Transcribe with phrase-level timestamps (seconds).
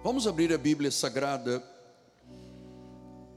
[0.00, 1.60] Vamos abrir a Bíblia Sagrada,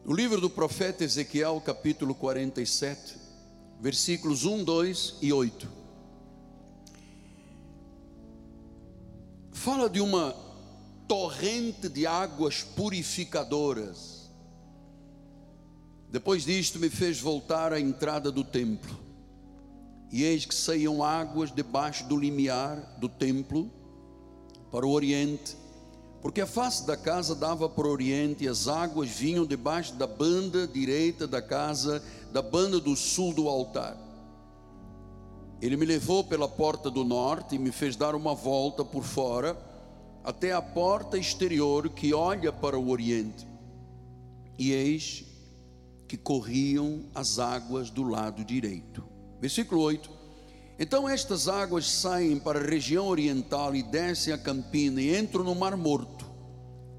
[0.06, 3.18] no livro do profeta Ezequiel, capítulo 47,
[3.80, 5.68] versículos 1, 2 e 8.
[9.52, 10.36] Fala de uma
[11.08, 14.30] torrente de águas purificadoras.
[16.12, 19.00] Depois disto, me fez voltar à entrada do templo,
[20.12, 23.68] e eis que saíam águas debaixo do limiar do templo
[24.70, 25.60] para o oriente
[26.22, 30.06] porque a face da casa dava para o oriente, e as águas vinham debaixo da
[30.06, 33.98] banda direita da casa, da banda do sul do altar.
[35.62, 39.58] Ele me levou pela porta do norte e me fez dar uma volta por fora,
[40.24, 43.48] até a porta exterior que olha para o oriente.
[44.58, 45.26] E eis
[46.08, 49.04] que corriam as águas do lado direito.
[49.40, 50.21] Versículo 8.
[50.82, 55.54] Então estas águas saem para a região oriental e descem a campina e entram no
[55.54, 56.26] Mar Morto,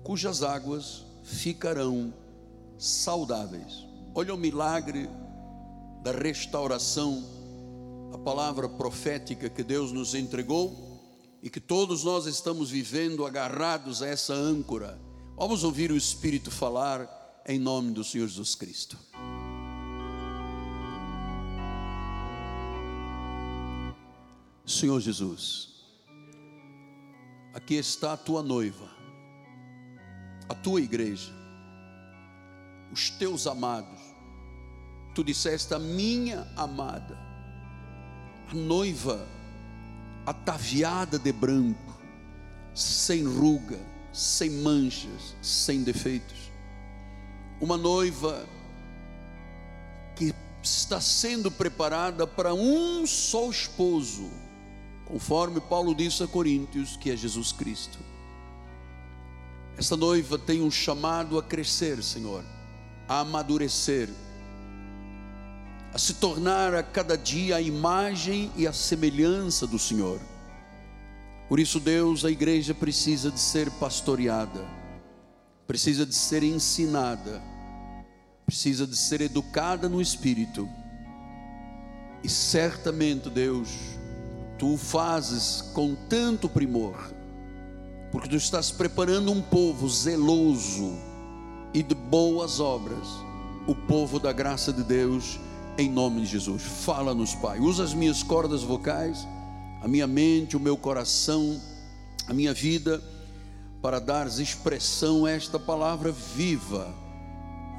[0.04, 2.14] cujas águas ficarão
[2.78, 3.84] saudáveis.
[4.14, 5.10] Olha o milagre
[6.00, 7.24] da restauração,
[8.14, 11.00] a palavra profética que Deus nos entregou
[11.42, 14.96] e que todos nós estamos vivendo agarrados a essa âncora.
[15.36, 17.08] Vamos ouvir o Espírito falar
[17.48, 18.96] em nome do Senhor Jesus Cristo.
[24.64, 25.70] Senhor Jesus,
[27.52, 28.88] aqui está a tua noiva,
[30.48, 31.32] a tua igreja,
[32.92, 34.00] os teus amados.
[35.16, 37.18] Tu disseste a minha amada,
[38.48, 39.26] a noiva
[40.24, 42.00] ataviada de branco,
[42.72, 43.80] sem ruga,
[44.12, 46.52] sem manchas, sem defeitos.
[47.60, 48.46] Uma noiva
[50.14, 50.32] que
[50.62, 54.30] está sendo preparada para um só esposo
[55.12, 57.98] conforme Paulo disse a Coríntios, que é Jesus Cristo.
[59.76, 62.42] Esta noiva tem um chamado a crescer, Senhor,
[63.06, 64.08] a amadurecer,
[65.92, 70.18] a se tornar a cada dia a imagem e a semelhança do Senhor.
[71.46, 74.66] Por isso, Deus, a igreja precisa de ser pastoreada,
[75.66, 77.42] precisa de ser ensinada,
[78.46, 80.66] precisa de ser educada no espírito.
[82.24, 83.68] E certamente, Deus,
[84.62, 86.94] tu o fazes com tanto primor,
[88.12, 90.92] porque tu estás preparando um povo zeloso
[91.74, 93.08] e de boas obras,
[93.66, 95.40] o povo da graça de Deus,
[95.76, 96.62] em nome de Jesus.
[96.62, 97.58] Fala-nos, Pai.
[97.58, 99.26] Usa as minhas cordas vocais,
[99.82, 101.60] a minha mente, o meu coração,
[102.28, 103.02] a minha vida,
[103.82, 106.94] para dar expressão a esta palavra viva,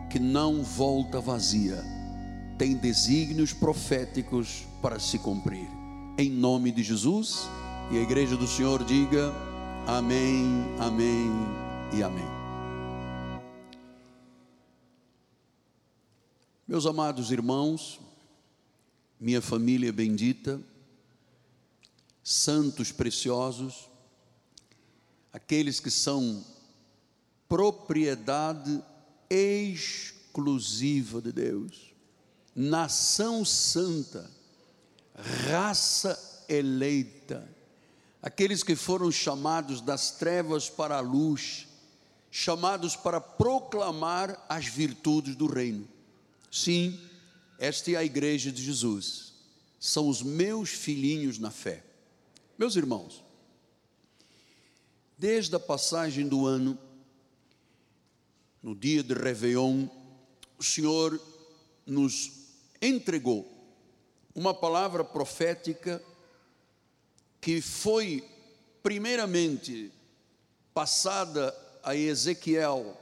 [0.09, 1.81] que não volta vazia,
[2.57, 5.81] tem desígnios proféticos para se cumprir
[6.17, 7.47] em nome de Jesus.
[7.91, 9.31] E a igreja do Senhor diga
[9.87, 10.45] amém,
[10.79, 11.31] amém
[11.93, 12.25] e amém.
[16.67, 17.99] Meus amados irmãos,
[19.19, 20.61] minha família bendita,
[22.23, 23.89] santos preciosos,
[25.31, 26.43] aqueles que são
[27.49, 28.83] propriedade
[29.29, 31.93] exclusiva de Deus,
[32.55, 34.31] nação santa,
[35.15, 37.47] raça eleita,
[38.21, 41.67] aqueles que foram chamados das trevas para a luz,
[42.31, 45.87] chamados para proclamar as virtudes do reino.
[46.51, 46.99] Sim,
[47.59, 49.33] esta é a igreja de Jesus,
[49.79, 51.83] são os meus filhinhos na fé.
[52.57, 53.23] Meus irmãos,
[55.17, 56.77] desde a passagem do ano,
[58.61, 59.87] no dia de Réveillon,
[60.57, 61.19] o Senhor
[61.85, 62.31] nos
[62.81, 63.52] entregou
[64.35, 66.01] uma palavra profética
[67.39, 68.27] que foi
[68.81, 69.91] primeiramente
[70.73, 72.97] passada a Ezequiel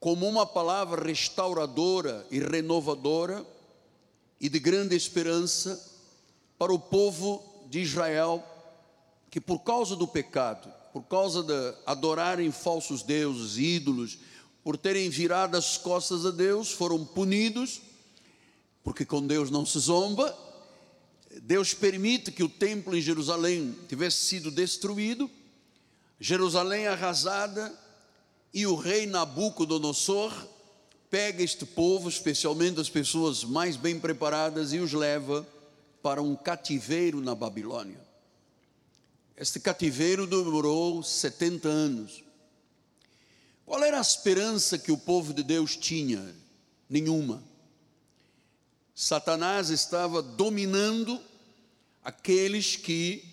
[0.00, 3.46] como uma palavra restauradora e renovadora
[4.40, 5.80] e de grande esperança
[6.58, 8.42] para o povo de Israel
[9.30, 14.18] que por causa do pecado, por causa de adorarem falsos deuses, ídolos,
[14.64, 17.80] por terem virado as costas a Deus, foram punidos
[18.82, 20.36] porque com Deus não se zomba.
[21.42, 25.30] Deus permite que o templo em Jerusalém tivesse sido destruído,
[26.20, 27.72] Jerusalém arrasada,
[28.52, 30.32] e o rei Nabucodonosor
[31.08, 35.46] pega este povo, especialmente as pessoas mais bem preparadas, e os leva
[36.02, 38.00] para um cativeiro na Babilônia.
[39.36, 42.22] Este cativeiro demorou 70 anos.
[43.64, 46.34] Qual era a esperança que o povo de Deus tinha?
[46.88, 47.42] Nenhuma.
[48.94, 51.20] Satanás estava dominando
[52.04, 53.24] aqueles que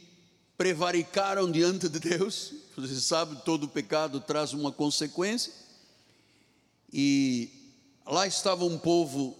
[0.57, 2.53] prevaricaram diante de Deus.
[2.77, 5.53] Você sabe, todo pecado traz uma consequência.
[6.91, 7.49] E
[8.05, 9.37] lá estava um povo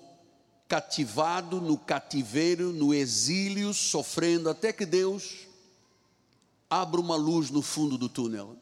[0.68, 5.48] cativado no cativeiro, no exílio, sofrendo, até que Deus
[6.70, 8.56] abre uma luz no fundo do túnel.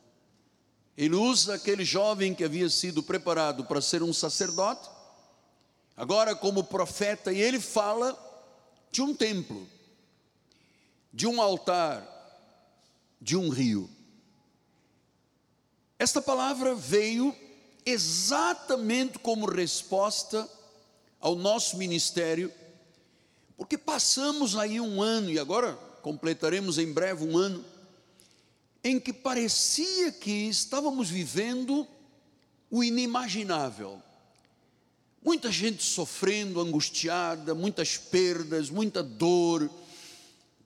[0.97, 4.89] Ele usa aquele jovem que havia sido preparado para ser um sacerdote,
[5.97, 8.15] agora como profeta, e ele fala
[8.91, 9.67] de um templo,
[11.11, 12.07] de um altar,
[13.19, 13.89] de um rio.
[15.97, 17.35] Esta palavra veio
[17.83, 20.47] exatamente como resposta
[21.19, 22.53] ao nosso ministério,
[23.57, 25.73] porque passamos aí um ano, e agora
[26.03, 27.65] completaremos em breve um ano,
[28.83, 31.87] em que parecia que estávamos vivendo
[32.69, 34.01] o inimaginável.
[35.23, 39.69] Muita gente sofrendo, angustiada, muitas perdas, muita dor.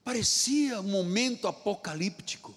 [0.04, 2.54] Parecia um momento apocalíptico,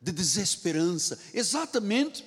[0.00, 2.24] de desesperança, exatamente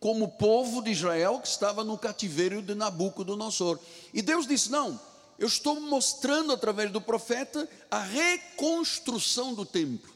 [0.00, 3.78] como o povo de Israel que estava no cativeiro de Nabucodonosor.
[4.12, 5.00] E Deus disse: Não,
[5.38, 10.12] eu estou mostrando através do profeta a reconstrução do templo.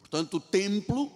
[0.00, 1.12] Portanto, o templo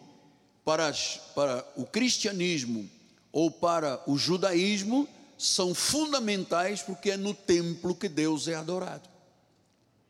[0.65, 0.93] para,
[1.35, 2.89] para o cristianismo
[3.33, 5.09] ou para o judaísmo
[5.39, 9.09] são fundamentais porque é no templo que Deus é adorado.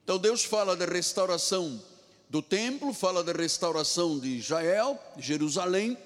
[0.05, 1.81] Então Deus fala da restauração
[2.29, 5.97] do templo, fala da restauração de Israel, Jerusalém,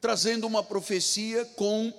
[0.00, 1.92] trazendo uma profecia com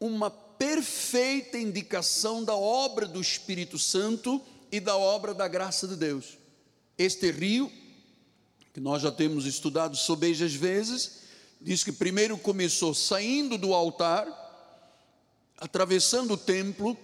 [0.00, 4.42] uma perfeita indicação da obra do Espírito Santo
[4.72, 6.38] e da obra da graça de Deus.
[6.98, 7.70] Este rio
[8.76, 11.22] que nós já temos estudado sobejas vezes,
[11.60, 14.26] diz que primeiro começou saindo do altar,
[15.58, 16.96] atravessando o templo,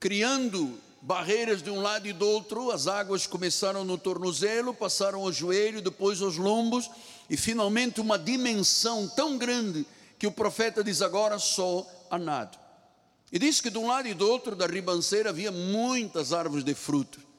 [0.00, 5.32] criando barreiras de um lado e do outro, as águas começaram no tornozelo, passaram ao
[5.32, 6.90] joelho, depois aos lombos,
[7.28, 9.84] e finalmente uma dimensão tão grande
[10.18, 12.58] que o profeta diz agora só a nado.
[13.32, 16.74] E diz que de um lado e do outro da ribanceira havia muitas árvores de
[16.74, 17.31] fruto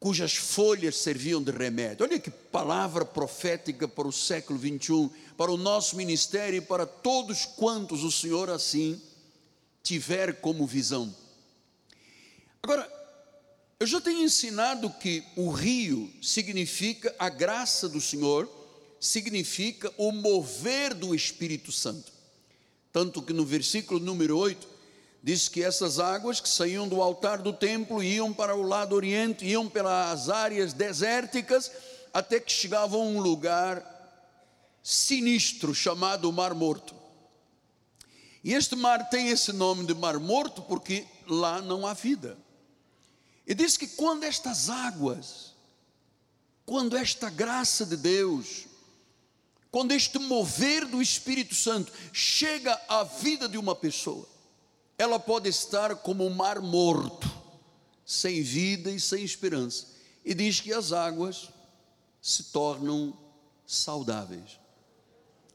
[0.00, 2.06] cujas folhas serviam de remédio.
[2.06, 7.44] Olha que palavra profética para o século 21, para o nosso ministério e para todos
[7.44, 9.00] quantos o Senhor assim
[9.82, 11.14] tiver como visão.
[12.62, 12.88] Agora,
[13.80, 18.48] eu já tenho ensinado que o rio significa a graça do Senhor,
[19.00, 22.12] significa o mover do Espírito Santo.
[22.92, 24.68] Tanto que no versículo número 8,
[25.22, 29.44] diz que essas águas que saíam do altar do templo iam para o lado oriente,
[29.44, 31.70] iam pelas áreas desérticas,
[32.12, 33.98] até que chegavam a um lugar
[34.82, 36.94] sinistro chamado Mar Morto.
[38.42, 42.38] E este mar tem esse nome de Mar Morto porque lá não há vida.
[43.46, 45.54] E diz que quando estas águas,
[46.64, 48.66] quando esta graça de Deus,
[49.70, 54.26] quando este mover do Espírito Santo chega à vida de uma pessoa,
[54.98, 57.30] ela pode estar como um mar morto,
[58.04, 59.86] sem vida e sem esperança.
[60.24, 61.50] E diz que as águas
[62.20, 63.16] se tornam
[63.64, 64.58] saudáveis.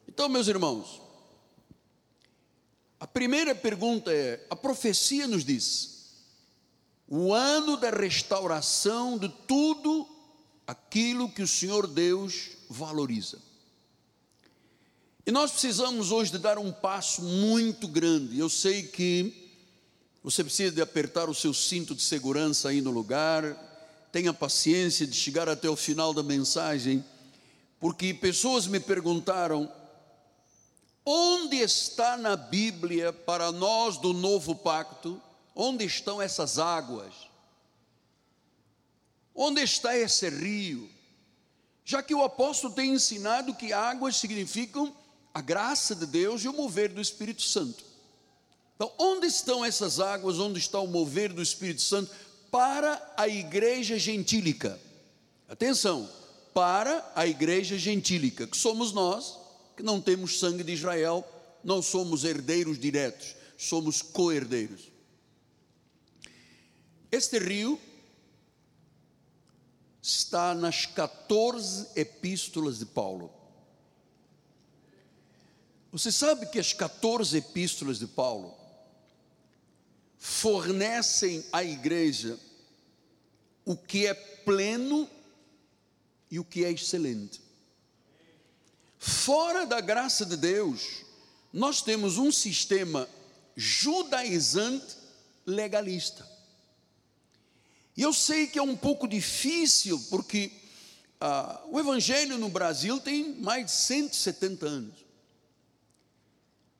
[0.07, 1.01] Então, meus irmãos,
[2.99, 6.13] a primeira pergunta é: a profecia nos diz,
[7.05, 10.07] o ano da restauração de tudo
[10.65, 13.39] aquilo que o Senhor Deus valoriza.
[15.25, 18.37] E nós precisamos hoje de dar um passo muito grande.
[18.37, 19.51] Eu sei que
[20.21, 23.55] você precisa de apertar o seu cinto de segurança aí no lugar.
[24.11, 27.03] Tenha paciência de chegar até o final da mensagem,
[27.79, 29.71] porque pessoas me perguntaram:
[31.05, 35.21] onde está na Bíblia para nós do novo pacto?
[35.55, 37.13] Onde estão essas águas?
[39.33, 40.89] Onde está esse rio?
[41.85, 44.93] Já que o apóstolo tem ensinado que águas significam
[45.33, 47.83] a graça de Deus e o mover do Espírito Santo.
[48.75, 50.39] Então, onde estão essas águas?
[50.39, 52.11] Onde está o mover do Espírito Santo
[52.51, 54.79] para a igreja gentílica?
[55.49, 56.09] Atenção,
[56.53, 59.37] para a igreja gentílica, que somos nós,
[59.75, 61.27] que não temos sangue de Israel,
[61.63, 64.91] não somos herdeiros diretos, somos co-herdeiros.
[67.11, 67.79] Este rio
[70.01, 73.31] está nas 14 epístolas de Paulo.
[75.93, 78.57] Você sabe que as 14 epístolas de Paulo
[80.17, 82.39] fornecem à igreja
[83.63, 85.07] o que é pleno
[86.31, 87.39] e o que é excelente.
[88.97, 91.03] Fora da graça de Deus,
[91.53, 93.07] nós temos um sistema
[93.55, 94.97] judaizante
[95.45, 96.27] legalista.
[97.95, 100.51] E eu sei que é um pouco difícil, porque
[101.21, 105.02] ah, o Evangelho no Brasil tem mais de 170 anos.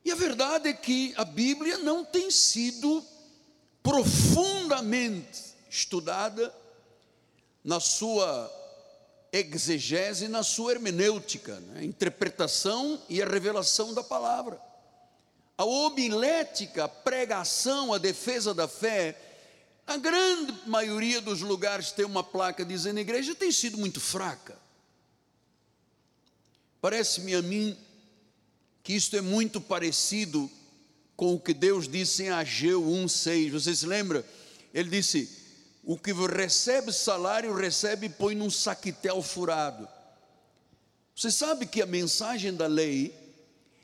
[0.05, 3.03] E a verdade é que a Bíblia não tem sido
[3.81, 6.53] profundamente estudada
[7.63, 8.51] na sua
[9.31, 11.79] exegese, na sua hermenêutica, né?
[11.79, 14.62] a interpretação e a revelação da palavra.
[15.57, 19.17] A homilética, a pregação, a defesa da fé,
[19.88, 24.57] a grande maioria dos lugares tem uma placa dizendo igreja tem sido muito fraca.
[26.79, 27.77] Parece-me a mim
[28.84, 30.52] que isto é muito parecido
[31.16, 33.52] com o que Deus disse em Ageu 1,6.
[33.52, 34.25] Você se lembra?
[34.74, 35.30] Ele disse:
[35.84, 39.88] O que recebe salário, recebe e põe num saquitel furado.
[41.16, 43.16] Você sabe que a mensagem da lei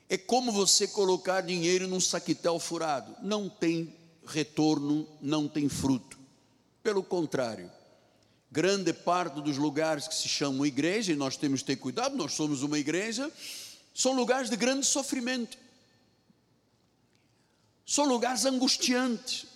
[0.08, 3.14] é como você colocar dinheiro num saquitel furado.
[3.22, 3.94] Não tem
[4.26, 6.18] retorno, não tem fruto.
[6.82, 7.70] Pelo contrário,
[8.50, 12.32] grande parte dos lugares que se chamam igreja, e nós temos que ter cuidado, nós
[12.32, 13.30] somos uma igreja,
[13.94, 15.58] são lugares de grande sofrimento,
[17.84, 19.46] são lugares angustiantes,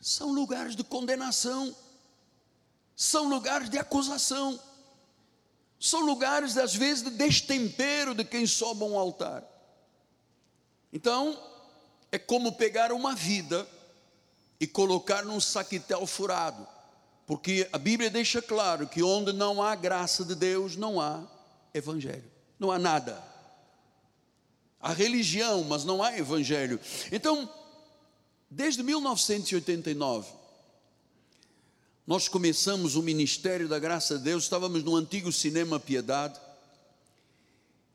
[0.00, 1.74] são lugares de condenação,
[2.94, 4.60] são lugares de acusação,
[5.80, 9.42] são lugares, às vezes, de destempero de quem sobe um altar.
[10.92, 11.36] Então,
[12.12, 13.66] é como pegar uma vida
[14.60, 16.68] e colocar num saquitel furado,
[17.26, 21.26] porque a Bíblia deixa claro que onde não há graça de Deus, não há
[21.74, 23.31] evangelho, não há nada.
[24.82, 26.80] Há religião, mas não há evangelho.
[27.12, 27.48] Então,
[28.50, 30.28] desde 1989,
[32.04, 36.40] nós começamos o ministério da graça de Deus, estávamos no antigo cinema Piedade,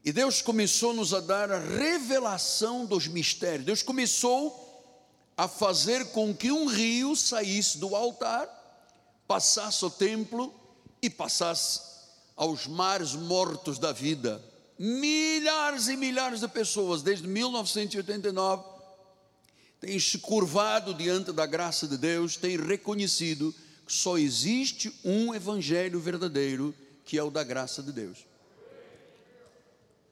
[0.05, 3.65] e Deus começou-nos a dar a revelação dos mistérios.
[3.65, 4.63] Deus começou
[5.35, 8.47] a fazer com que um rio saísse do altar,
[9.27, 10.53] passasse ao templo
[11.01, 11.81] e passasse
[12.37, 14.41] aos mares mortos da vida.
[14.79, 18.63] Milhares e milhares de pessoas, desde 1989,
[19.79, 23.53] têm se curvado diante da graça de Deus, têm reconhecido
[23.85, 28.25] que só existe um evangelho verdadeiro, que é o da graça de Deus.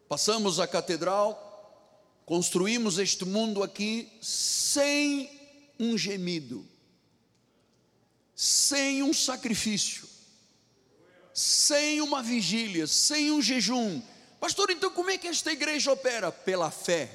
[0.07, 1.41] Passamos a catedral,
[2.25, 5.29] construímos este mundo aqui sem
[5.79, 6.65] um gemido,
[8.35, 10.07] sem um sacrifício,
[11.33, 14.01] sem uma vigília, sem um jejum.
[14.45, 16.31] Pastor, então como é que esta igreja opera?
[16.31, 17.09] Pela fé.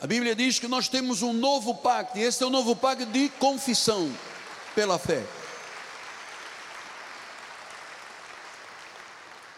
[0.00, 3.04] A Bíblia diz que nós temos um novo pacto, e este é o novo pacto
[3.04, 4.10] de confissão,
[4.74, 5.22] pela fé.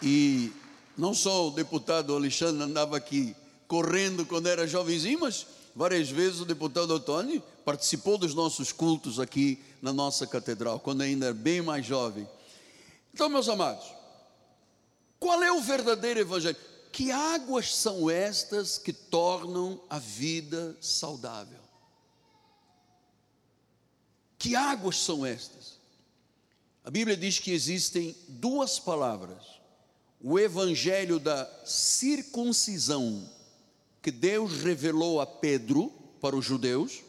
[0.02, 0.52] E
[0.98, 3.36] não só o deputado Alexandre andava aqui
[3.68, 9.62] correndo quando era jovenzinho, mas várias vezes o deputado Antônio participou dos nossos cultos aqui
[9.80, 12.28] na nossa catedral, quando ainda era bem mais jovem.
[13.14, 13.95] Então, meus amados,
[15.18, 16.56] qual é o verdadeiro evangelho?
[16.92, 21.60] Que águas são estas que tornam a vida saudável?
[24.38, 25.76] Que águas são estas?
[26.84, 29.44] A Bíblia diz que existem duas palavras:
[30.20, 33.28] o evangelho da circuncisão
[34.00, 37.02] que Deus revelou a Pedro para os judeus,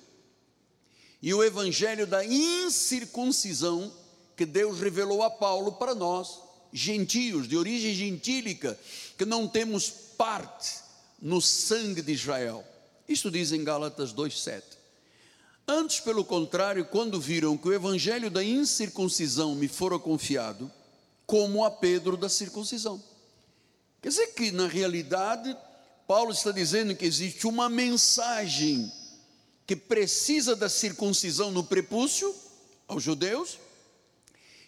[1.22, 3.94] e o evangelho da incircuncisão
[4.36, 6.42] que Deus revelou a Paulo para nós,
[6.78, 8.78] gentios, de origem gentílica,
[9.18, 10.76] que não temos parte
[11.22, 12.64] no sangue de Israel.
[13.08, 14.64] Isso diz em Gálatas 2,7.
[15.68, 20.72] Antes, pelo contrário, quando viram que o evangelho da incircuncisão me fora confiado,
[21.26, 23.04] como a Pedro da circuncisão.
[24.02, 25.56] Quer dizer que, na realidade,
[26.08, 28.90] Paulo está dizendo que existe uma mensagem
[29.66, 32.34] que precisa da circuncisão no prepúcio
[32.88, 33.60] aos judeus,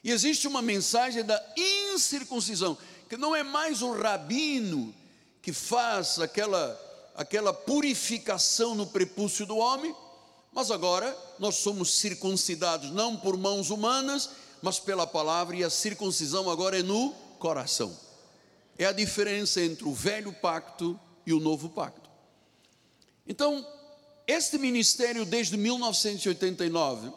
[0.03, 2.77] e existe uma mensagem da incircuncisão,
[3.09, 4.93] que não é mais o rabino
[5.41, 9.93] que faz aquela, aquela purificação no prepúcio do homem,
[10.51, 14.29] mas agora nós somos circuncidados não por mãos humanas,
[14.61, 17.97] mas pela palavra, e a circuncisão agora é no coração.
[18.77, 22.09] É a diferença entre o velho pacto e o novo pacto.
[23.27, 23.65] Então,
[24.27, 27.11] este ministério desde 1989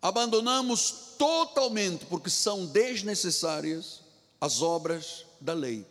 [0.00, 4.00] abandonamos totalmente porque são desnecessárias
[4.40, 5.86] as obras da lei.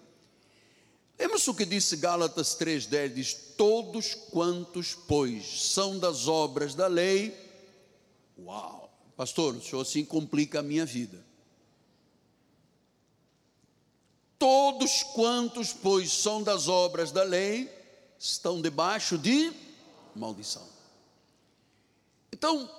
[1.19, 7.35] Lembra o que disse Gálatas 3:10 diz: "Todos quantos, pois, são das obras da lei".
[8.39, 8.89] Uau!
[9.17, 11.21] Pastor, o senhor assim complica a minha vida.
[14.37, 17.69] Todos quantos, pois, são das obras da lei,
[18.17, 19.51] estão debaixo de
[20.15, 20.65] maldição.
[22.31, 22.69] Então,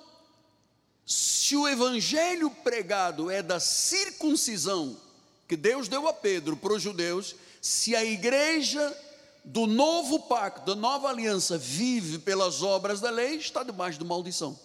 [1.11, 4.97] se o evangelho pregado é da circuncisão,
[5.45, 8.97] que Deus deu a Pedro para os judeus, se a igreja
[9.43, 14.57] do novo pacto, da nova aliança, vive pelas obras da lei, está debaixo de maldição.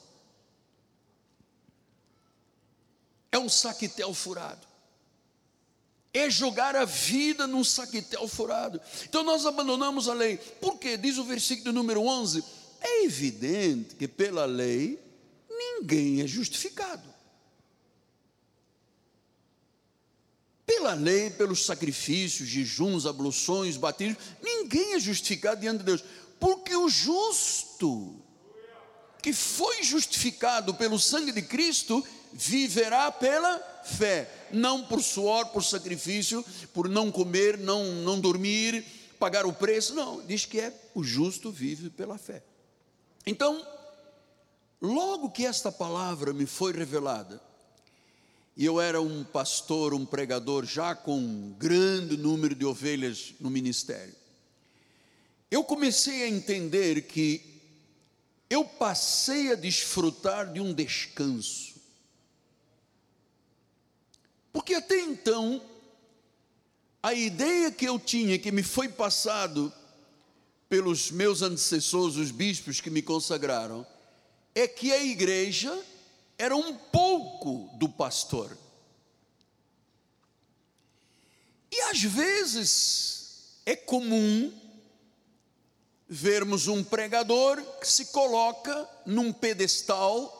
[3.33, 4.65] É um saquetel furado.
[6.15, 8.81] É jogar a vida num saquetel furado.
[9.03, 10.37] Então nós abandonamos a lei.
[10.37, 10.97] Por quê?
[10.97, 12.45] Diz o versículo número 11:
[12.81, 15.06] é evidente que pela lei
[15.79, 17.15] ninguém é justificado.
[20.65, 26.05] Pela lei, pelos sacrifícios, jejuns, abluções, batismos, ninguém é justificado diante de Deus,
[26.41, 28.21] porque o justo,
[29.23, 36.45] que foi justificado pelo sangue de Cristo, viverá pela fé, não por suor, por sacrifício,
[36.75, 38.85] por não comer, não, não dormir,
[39.19, 42.43] pagar o preço, não, diz que é o justo vive pela fé.
[43.25, 43.65] Então,
[44.81, 47.41] logo que esta palavra me foi revelada,
[48.57, 53.51] e eu era um pastor, um pregador, já com um grande número de ovelhas no
[53.51, 54.15] ministério.
[55.51, 57.61] Eu comecei a entender que
[58.49, 61.75] eu passei a desfrutar de um descanso.
[64.53, 65.63] Porque até então,
[67.03, 69.73] a ideia que eu tinha, que me foi passado
[70.69, 73.87] pelos meus antecessores, os bispos que me consagraram,
[74.57, 75.85] é que a igreja
[76.39, 78.57] era um pouco do pastor.
[81.71, 84.51] E às vezes é comum
[86.09, 90.33] vermos um pregador que se coloca num pedestal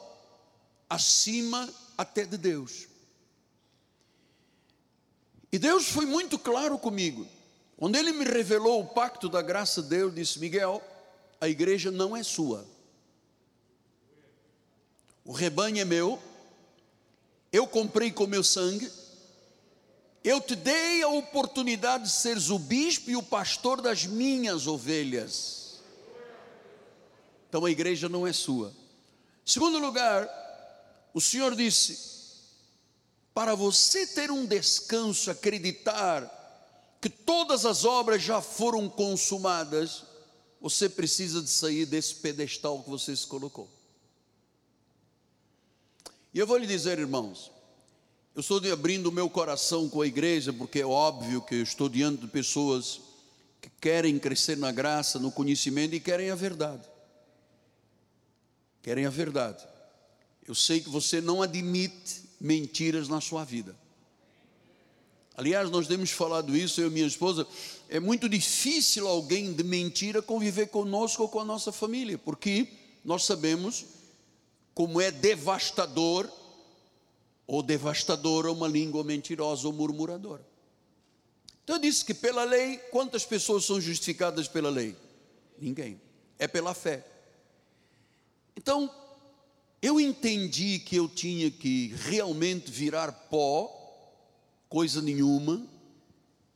[0.89, 2.87] acima até de Deus.
[5.51, 7.27] E Deus foi muito claro comigo.
[7.77, 10.81] Quando Ele me revelou o pacto da graça de Deus, disse: Miguel,
[11.39, 12.76] a igreja não é sua
[15.27, 16.17] o rebanho é meu,
[17.51, 18.89] eu comprei com meu sangue,
[20.23, 25.81] eu te dei a oportunidade de seres o bispo e o pastor das minhas ovelhas.
[27.49, 28.73] Então a igreja não é sua.
[29.45, 30.29] Segundo lugar,
[31.13, 31.99] o Senhor disse:
[33.33, 36.33] para você ter um descanso, acreditar
[37.01, 40.03] que todas as obras já foram consumadas,
[40.61, 43.76] você precisa de sair desse pedestal que você se colocou.
[46.37, 47.51] E eu vou lhe dizer, irmãos,
[48.35, 51.89] eu estou abrindo o meu coração com a igreja, porque é óbvio que eu estou
[51.89, 53.01] diante de pessoas
[53.59, 56.87] que querem crescer na graça, no conhecimento e querem a verdade.
[58.83, 59.67] Querem a verdade.
[60.47, 63.75] Eu sei que você não admite mentiras na sua vida.
[65.35, 67.47] Aliás, nós temos falado isso, eu e minha esposa.
[67.89, 72.67] É muito difícil alguém de mentira conviver conosco ou com a nossa família, porque
[73.03, 73.96] nós sabemos
[74.77, 76.31] como é devastador,
[77.47, 80.45] ou devastadora uma língua mentirosa ou murmuradora.
[81.63, 84.95] Então eu disse que pela lei, quantas pessoas são justificadas pela lei?
[85.57, 85.99] Ninguém.
[86.37, 87.03] É pela fé.
[88.55, 88.93] Então,
[89.81, 93.73] eu entendi que eu tinha que realmente virar pó,
[94.69, 95.65] coisa nenhuma,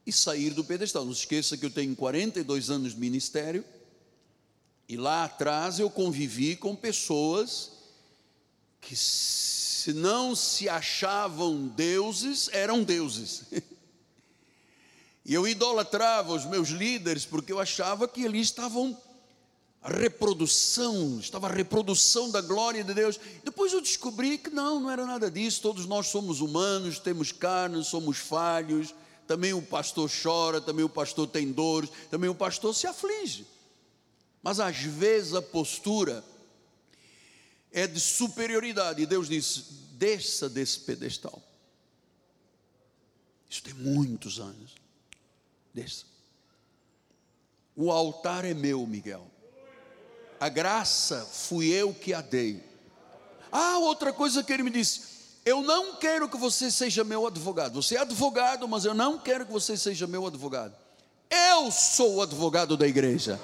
[0.05, 1.05] e sair do pedestal.
[1.05, 3.65] Não se esqueça que eu tenho 42 anos de ministério,
[4.87, 7.80] e lá atrás eu convivi com pessoas
[8.81, 13.43] que se não se achavam deuses, eram deuses.
[15.23, 18.97] E eu idolatrava os meus líderes porque eu achava que ali estavam
[19.81, 23.19] a reprodução, estava a reprodução da glória de Deus.
[23.43, 25.61] Depois eu descobri que não, não era nada disso.
[25.61, 28.93] Todos nós somos humanos, temos carne, somos falhos.
[29.27, 33.45] Também o pastor chora, também o pastor tem dores, também o pastor se aflige.
[34.43, 36.23] Mas às vezes a postura
[37.71, 39.01] é de superioridade.
[39.01, 41.41] E Deus disse: desça desse pedestal.
[43.49, 44.75] Isso tem muitos anos.
[45.73, 46.05] Desça.
[47.75, 49.25] O altar é meu, Miguel.
[50.39, 52.63] A graça fui eu que a dei.
[53.51, 55.01] Ah, outra coisa que ele me disse:
[55.45, 57.81] eu não quero que você seja meu advogado.
[57.81, 60.75] Você é advogado, mas eu não quero que você seja meu advogado.
[61.29, 63.39] Eu sou o advogado da igreja.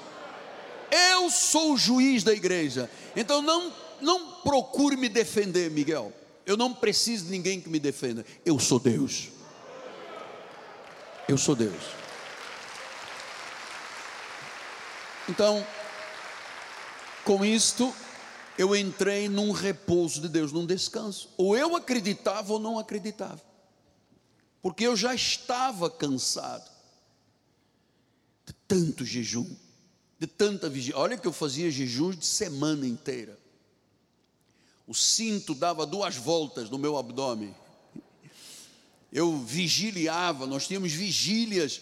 [0.90, 2.90] Eu sou o juiz da igreja.
[3.16, 6.12] Então não não procure me defender, Miguel.
[6.46, 8.24] Eu não preciso de ninguém que me defenda.
[8.44, 9.28] Eu sou Deus.
[11.28, 11.82] Eu sou Deus.
[15.28, 15.66] Então,
[17.22, 17.94] com isto,
[18.56, 21.28] eu entrei num repouso de Deus, num descanso.
[21.36, 23.42] Ou eu acreditava ou não acreditava.
[24.62, 26.70] Porque eu já estava cansado
[28.46, 29.54] de tanto jejum,
[30.18, 30.98] de tanta vigília.
[30.98, 33.38] Olha que eu fazia jejuns de semana inteira
[34.88, 37.54] o cinto dava duas voltas no meu abdômen.
[39.12, 41.80] Eu vigiliava, nós tínhamos vigílias,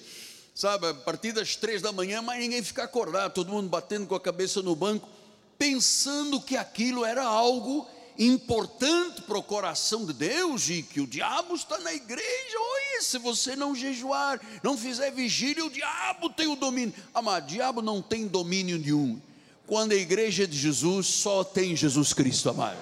[0.52, 4.16] sabe, a partir das três da manhã, mas ninguém fica acordado, todo mundo batendo com
[4.16, 5.08] a cabeça no banco,
[5.56, 7.86] pensando que aquilo era algo
[8.18, 12.58] importante para o coração de Deus e que o diabo está na igreja.
[12.58, 16.94] Oi, se você não jejuar, não fizer vigília, o diabo tem o domínio.
[17.14, 19.20] Amado, o diabo não tem domínio nenhum.
[19.66, 22.80] Quando a igreja de Jesus, só tem Jesus Cristo, amado.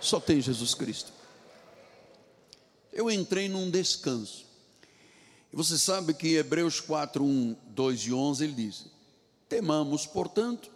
[0.00, 1.12] Só tem Jesus Cristo.
[2.92, 4.44] Eu entrei num descanso.
[5.52, 8.86] E você sabe que em Hebreus 4, 1, 2 e 11 ele diz:
[9.48, 10.70] Temamos, portanto,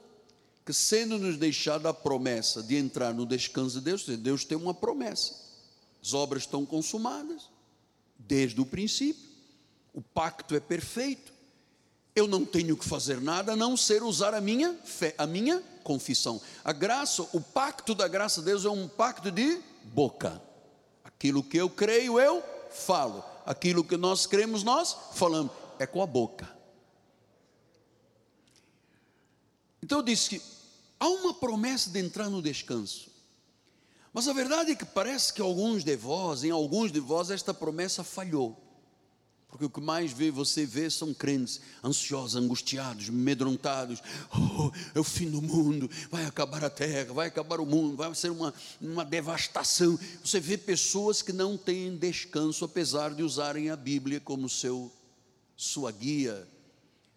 [0.65, 4.75] que sendo nos deixada a promessa de entrar no descanso de Deus, Deus tem uma
[4.75, 5.47] promessa.
[6.03, 7.49] As obras estão consumadas
[8.19, 9.29] desde o princípio.
[9.95, 11.33] O pacto é perfeito.
[12.17, 15.63] Eu não tenho que fazer nada a não ser usar a minha fé, a minha
[15.85, 16.41] confissão.
[16.65, 20.43] A graça, o pacto da graça de Deus é um pacto de boca.
[21.05, 23.23] Aquilo que eu creio, eu falo.
[23.45, 25.53] Aquilo que nós cremos, nós falamos.
[25.79, 26.51] É com a boca.
[29.83, 30.43] Então eu disse que
[30.99, 33.11] há uma promessa de entrar no descanso.
[34.11, 37.53] Mas a verdade é que parece que alguns de vós, em alguns de vós, esta
[37.53, 38.66] promessa falhou.
[39.49, 44.03] Porque o que mais vê, você vê são crentes ansiosos, angustiados, medrontados.
[44.35, 48.13] Oh, é o fim do mundo, vai acabar a terra, vai acabar o mundo, vai
[48.15, 49.99] ser uma, uma devastação.
[50.23, 54.93] Você vê pessoas que não têm descanso, apesar de usarem a Bíblia como seu,
[55.57, 56.47] sua guia,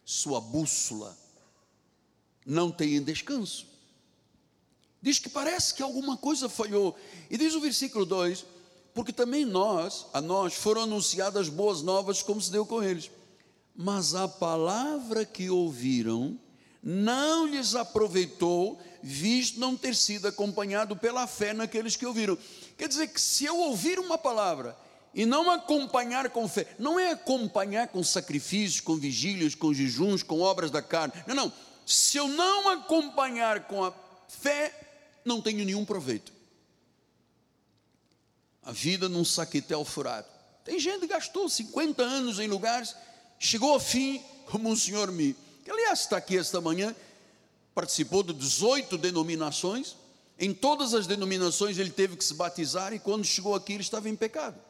[0.06, 1.18] sua bússola.
[2.46, 3.68] Não têm descanso.
[5.02, 6.98] Diz que parece que alguma coisa falhou.
[7.30, 8.46] E diz o versículo 2:
[8.94, 13.10] porque também nós, a nós foram anunciadas boas novas, como se deu com eles.
[13.76, 16.38] Mas a palavra que ouviram
[16.82, 22.38] não lhes aproveitou, visto não ter sido acompanhado pela fé naqueles que ouviram.
[22.78, 24.76] Quer dizer que se eu ouvir uma palavra
[25.14, 30.42] e não acompanhar com fé, não é acompanhar com sacrifícios, com vigílias, com jejuns, com
[30.42, 31.14] obras da carne.
[31.28, 31.54] Não, não.
[31.86, 33.94] Se eu não acompanhar com a
[34.28, 34.74] fé,
[35.26, 36.39] não tenho nenhum proveito.
[38.70, 40.28] A vida num saquetel furado.
[40.64, 42.96] Tem gente que gastou 50 anos em lugares,
[43.40, 46.96] chegou ao fim, como um senhor me, que aliás está aqui esta manhã,
[47.74, 49.96] participou de 18 denominações,
[50.38, 54.08] em todas as denominações ele teve que se batizar e quando chegou aqui ele estava
[54.08, 54.62] em pecado.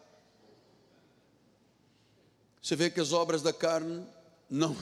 [2.63, 4.01] Você vê que as obras da carne
[4.49, 4.77] não,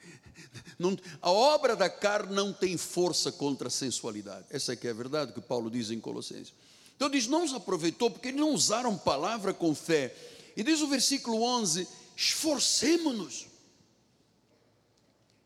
[0.78, 4.46] não, a obra da carne não tem força contra a sensualidade.
[4.48, 6.54] Essa é que é a verdade que Paulo diz em Colossenses.
[6.98, 10.12] Então diz: não os aproveitou porque não usaram palavra com fé.
[10.56, 13.46] E diz o versículo 11: esforcemos-nos.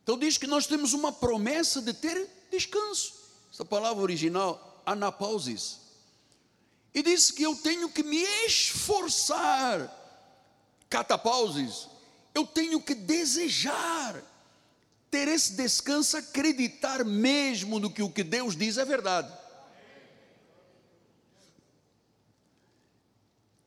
[0.03, 3.13] Então diz que nós temos uma promessa de ter descanso.
[3.53, 5.77] Essa palavra original, anapausis.
[6.95, 9.95] E diz que eu tenho que me esforçar.
[10.89, 11.87] Catapausis.
[12.35, 14.25] Eu tenho que desejar
[15.11, 19.42] ter esse descanso, acreditar mesmo no que o que Deus diz é verdade.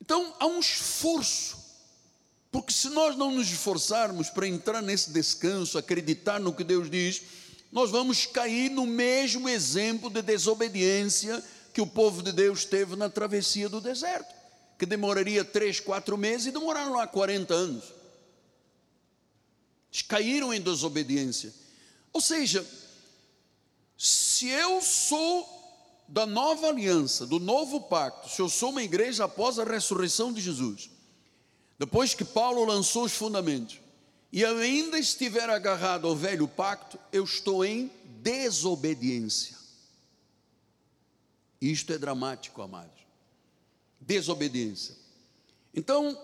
[0.06, 1.58] Então há um esforço,
[2.50, 7.20] porque se nós não nos esforçarmos para entrar nesse descanso, acreditar no que Deus diz,
[7.70, 13.10] nós vamos cair no mesmo exemplo de desobediência que o povo de Deus teve na
[13.10, 14.34] travessia do deserto,
[14.78, 17.96] que demoraria três, quatro meses e demoraram lá 40 anos
[20.02, 21.52] caíram em desobediência.
[22.12, 22.66] Ou seja,
[23.96, 25.55] se eu sou
[26.08, 30.40] da nova aliança, do novo pacto, se eu sou uma igreja após a ressurreição de
[30.40, 30.90] Jesus,
[31.78, 33.80] depois que Paulo lançou os fundamentos,
[34.32, 37.90] e eu ainda estiver agarrado ao velho pacto, eu estou em
[38.22, 39.56] desobediência.
[41.60, 43.00] Isto é dramático, amados.
[44.00, 44.94] Desobediência.
[45.74, 46.16] Então,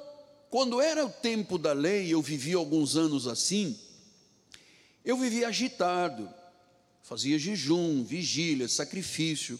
[0.50, 3.78] quando era o tempo da lei, eu vivi alguns anos assim,
[5.04, 6.28] eu vivia agitado,
[7.02, 9.58] fazia jejum, vigília, sacrifício,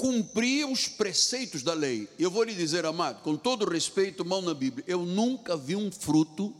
[0.00, 2.08] cumpria os preceitos da lei.
[2.18, 5.92] Eu vou lhe dizer, amado, com todo respeito, mão na Bíblia, eu nunca vi um
[5.92, 6.56] fruto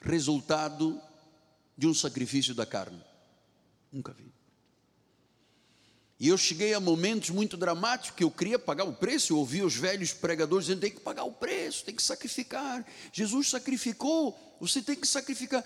[0.00, 1.02] resultado
[1.76, 3.02] de um sacrifício da carne.
[3.90, 4.32] Nunca vi.
[6.20, 9.32] E eu cheguei a momentos muito dramáticos que eu queria pagar o preço.
[9.32, 12.86] Eu ouvi os velhos pregadores dizendo: tem que pagar o preço, tem que sacrificar.
[13.12, 15.64] Jesus sacrificou, você tem que sacrificar.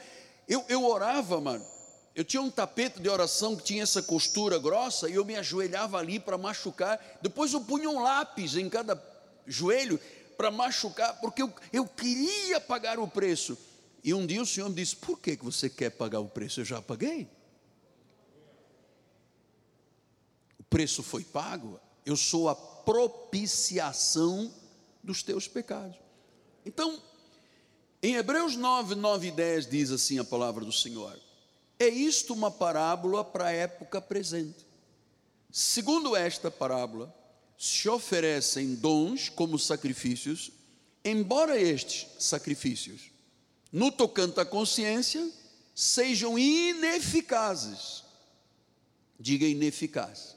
[0.48, 1.66] Eu, eu orava, mano.
[2.14, 5.98] Eu tinha um tapete de oração que tinha essa costura grossa e eu me ajoelhava
[5.98, 7.00] ali para machucar.
[7.22, 9.02] Depois eu punha um lápis em cada
[9.46, 9.98] joelho
[10.36, 13.56] para machucar, porque eu, eu queria pagar o preço.
[14.04, 16.60] E um dia o Senhor me disse: Por que você quer pagar o preço?
[16.60, 17.28] Eu já paguei.
[20.72, 24.50] preço foi pago, eu sou a propiciação
[25.04, 25.98] dos teus pecados.
[26.64, 26.98] Então,
[28.02, 31.20] em Hebreus 9, 9 e 10 diz assim a palavra do Senhor:
[31.82, 34.64] É isto uma parábola para a época presente.
[35.50, 37.12] Segundo esta parábola,
[37.58, 40.52] se oferecem dons como sacrifícios,
[41.04, 43.10] embora estes sacrifícios,
[43.72, 45.28] no tocante à consciência,
[45.74, 48.04] sejam ineficazes.
[49.18, 50.36] Diga ineficaz.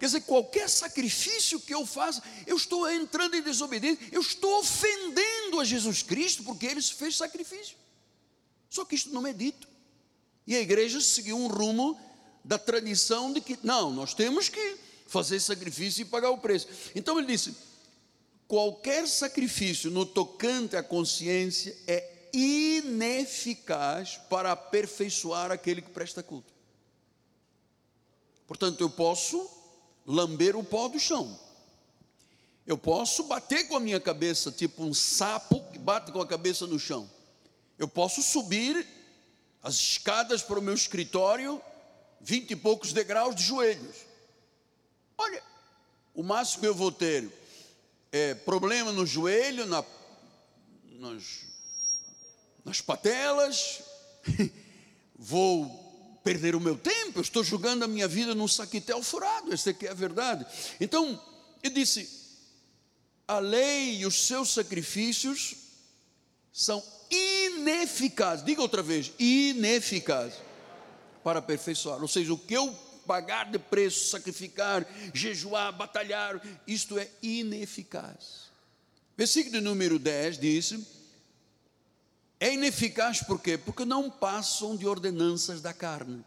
[0.00, 5.60] Quer dizer, qualquer sacrifício que eu faça, eu estou entrando em desobediência, eu estou ofendendo
[5.60, 7.76] a Jesus Cristo, porque ele fez sacrifício.
[8.70, 9.75] Só que isto não é dito.
[10.46, 11.98] E a igreja seguiu um rumo
[12.44, 16.68] da tradição de que, não, nós temos que fazer sacrifício e pagar o preço.
[16.94, 17.54] Então ele disse:
[18.46, 26.52] qualquer sacrifício no tocante à consciência é ineficaz para aperfeiçoar aquele que presta culto.
[28.46, 29.50] Portanto, eu posso
[30.06, 31.38] lamber o pó do chão.
[32.66, 36.66] Eu posso bater com a minha cabeça, tipo um sapo que bate com a cabeça
[36.66, 37.08] no chão.
[37.78, 38.86] Eu posso subir
[39.66, 41.60] as escadas para o meu escritório,
[42.20, 43.96] vinte e poucos degraus de joelhos.
[45.18, 45.42] Olha,
[46.14, 47.28] o máximo que eu vou ter
[48.12, 49.84] é problema no joelho, na,
[51.00, 51.40] nas,
[52.64, 53.82] nas patelas,
[55.18, 59.70] vou perder o meu tempo, eu estou jogando a minha vida num saquitel furado, essa
[59.70, 60.46] aqui é a verdade.
[60.80, 61.20] Então,
[61.60, 62.08] ele disse:
[63.26, 65.56] a lei e os seus sacrifícios
[66.52, 70.38] são ineficazes, diga outra vez, ineficazes
[71.22, 72.72] para aperfeiçoar, ou seja, o que eu
[73.06, 78.46] pagar de preço, sacrificar, jejuar, batalhar, isto é ineficaz.
[79.16, 80.74] Versículo número 10 diz:
[82.38, 83.56] é ineficaz por quê?
[83.56, 86.22] Porque não passam de ordenanças da carne,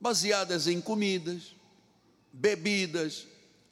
[0.00, 1.54] baseadas em comidas,
[2.32, 3.26] bebidas,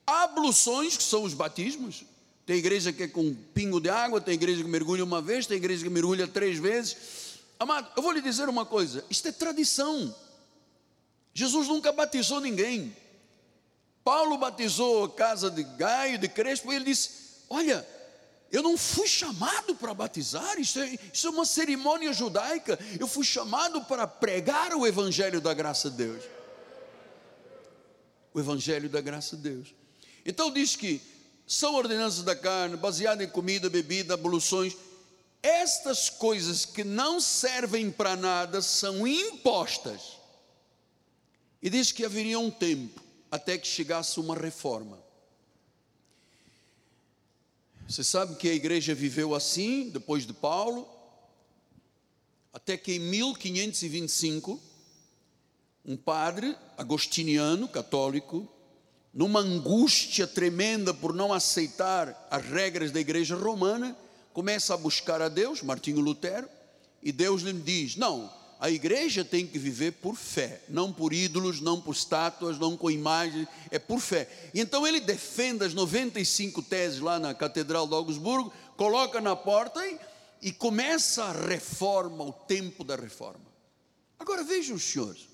[0.06, 2.04] abluções, que são os batismos.
[2.44, 5.46] Tem igreja que é com um pingo de água, tem igreja que mergulha uma vez,
[5.46, 6.96] tem igreja que mergulha três vezes.
[7.58, 10.14] Amado, eu vou lhe dizer uma coisa: isto é tradição.
[11.32, 12.94] Jesus nunca batizou ninguém.
[14.04, 17.10] Paulo batizou a casa de Gaio, de Crespo, e ele disse:
[17.48, 17.86] Olha,
[18.50, 22.78] eu não fui chamado para batizar, isso é, isso é uma cerimônia judaica.
[22.98, 26.24] Eu fui chamado para pregar o Evangelho da graça de Deus.
[28.34, 29.74] O Evangelho da graça de Deus.
[30.26, 31.00] Então diz que
[31.52, 34.74] são ordenanças da carne, baseadas em comida, bebida, abluções.
[35.42, 40.18] Estas coisas que não servem para nada são impostas.
[41.60, 44.98] E diz que haveria um tempo até que chegasse uma reforma.
[47.86, 50.88] Você sabe que a igreja viveu assim, depois de Paulo,
[52.50, 54.58] até que em 1525,
[55.84, 58.48] um padre agostiniano, católico,
[59.12, 63.96] numa angústia tremenda por não aceitar as regras da igreja romana,
[64.32, 66.48] começa a buscar a Deus, Martinho Lutero,
[67.02, 71.60] e Deus lhe diz: Não, a igreja tem que viver por fé, não por ídolos,
[71.60, 74.28] não por estátuas, não com imagens, é por fé.
[74.54, 79.84] E então ele defende as 95 teses lá na Catedral de Augsburgo, coloca na porta
[79.86, 79.98] e,
[80.40, 83.52] e começa a reforma, o tempo da reforma.
[84.18, 85.31] Agora vejam os senhores.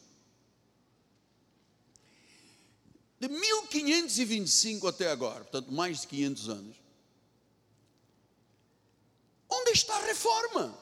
[3.21, 6.77] De 1525 até agora, portanto mais de 500 anos,
[9.51, 10.79] onde está a reforma?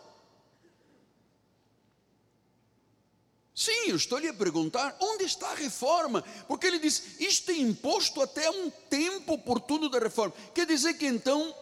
[3.54, 7.54] Sim, eu estou lhe a perguntar onde está a reforma, porque ele diz: isto é
[7.54, 10.34] imposto até um tempo oportuno da reforma.
[10.54, 11.54] Quer dizer que então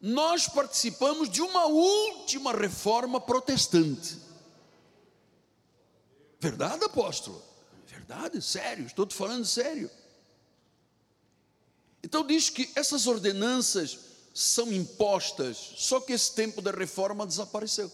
[0.00, 4.16] nós participamos de uma última reforma protestante.
[6.40, 7.51] Verdade, apóstolo?
[8.06, 9.88] Verdade, sério, estou te falando sério.
[12.02, 13.96] Então diz que essas ordenanças
[14.34, 17.92] são impostas, só que esse tempo da reforma desapareceu.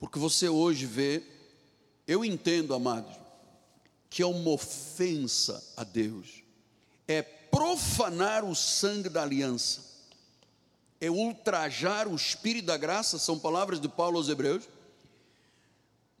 [0.00, 1.22] Porque você hoje vê,
[2.08, 3.14] eu entendo, amados,
[4.10, 6.42] que é uma ofensa a Deus,
[7.06, 9.80] é profanar o sangue da aliança,
[11.00, 14.64] é ultrajar o espírito da graça, são palavras de Paulo aos Hebreus.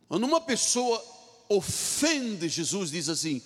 [0.08, 1.13] Quando uma pessoa
[1.48, 3.42] ofende Jesus, diz assim: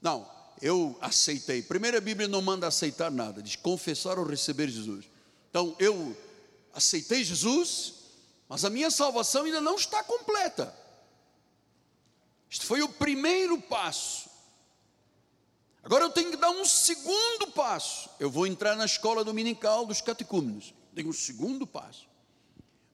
[0.00, 0.28] Não,
[0.60, 1.62] eu aceitei.
[1.62, 5.06] Primeiro a Bíblia não manda aceitar nada, diz confessar ou receber Jesus.
[5.50, 6.16] Então eu
[6.72, 7.94] aceitei Jesus,
[8.48, 10.74] mas a minha salvação ainda não está completa.
[12.50, 14.30] Este foi o primeiro passo.
[15.82, 18.10] Agora eu tenho que dar um segundo passo.
[18.18, 20.74] Eu vou entrar na escola dominical dos catecúmenos.
[20.94, 22.08] Tenho um segundo passo.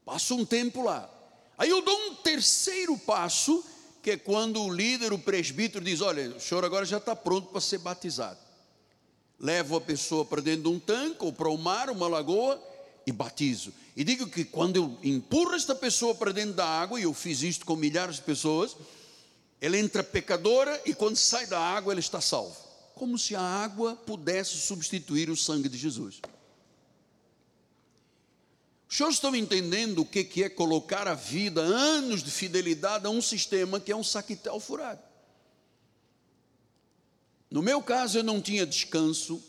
[0.04, 1.08] Passo um tempo lá.
[1.56, 3.64] Aí eu dou um terceiro passo,
[4.02, 7.60] que quando o líder, o presbítero, diz: Olha, o senhor agora já está pronto para
[7.60, 8.38] ser batizado.
[9.38, 12.60] levo a pessoa para dentro de um tanque ou para o mar, uma lagoa
[13.06, 13.72] e batizo.
[13.96, 17.42] E digo que quando eu empurro esta pessoa para dentro da água, e eu fiz
[17.42, 18.76] isto com milhares de pessoas,
[19.60, 22.56] ela entra pecadora e quando sai da água ela está salva.
[22.94, 26.20] Como se a água pudesse substituir o sangue de Jesus.
[28.92, 33.22] Os senhores estão entendendo o que é colocar a vida, anos de fidelidade a um
[33.22, 35.00] sistema que é um saquitel furado.
[37.50, 39.42] No meu caso, eu não tinha descanso,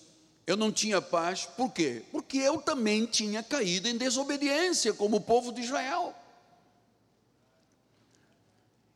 [0.48, 2.04] eu não tinha paz, por quê?
[2.10, 6.16] Porque eu também tinha caído em desobediência, como o povo de Israel.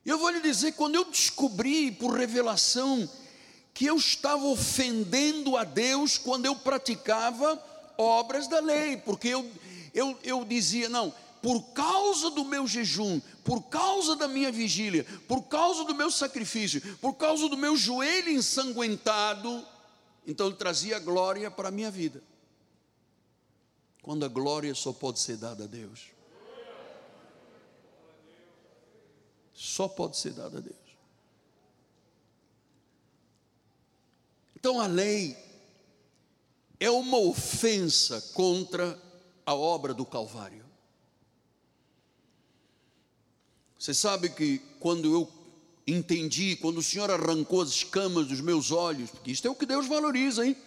[0.06, 3.10] E eu vou lhe dizer, quando eu descobri por revelação
[3.74, 7.62] que eu estava ofendendo a Deus quando eu praticava
[7.98, 9.46] obras da lei, porque eu,
[9.98, 15.44] eu, eu dizia, não, por causa do meu jejum, por causa da minha vigília, por
[15.44, 19.66] causa do meu sacrifício, por causa do meu joelho ensanguentado,
[20.28, 22.22] então ele trazia glória para a minha vida.
[24.04, 26.12] Quando a glória só pode ser dada a Deus.
[29.52, 30.76] Só pode ser dada a Deus.
[34.56, 35.36] Então a lei
[36.80, 39.07] é uma ofensa contra
[39.48, 40.66] a obra do Calvário.
[43.80, 45.32] Você sabe que quando eu
[45.88, 49.66] entendi, quando o Senhor arrancou as escamas dos meus olhos, porque isto é o que
[49.66, 50.58] Deus valoriza, hein?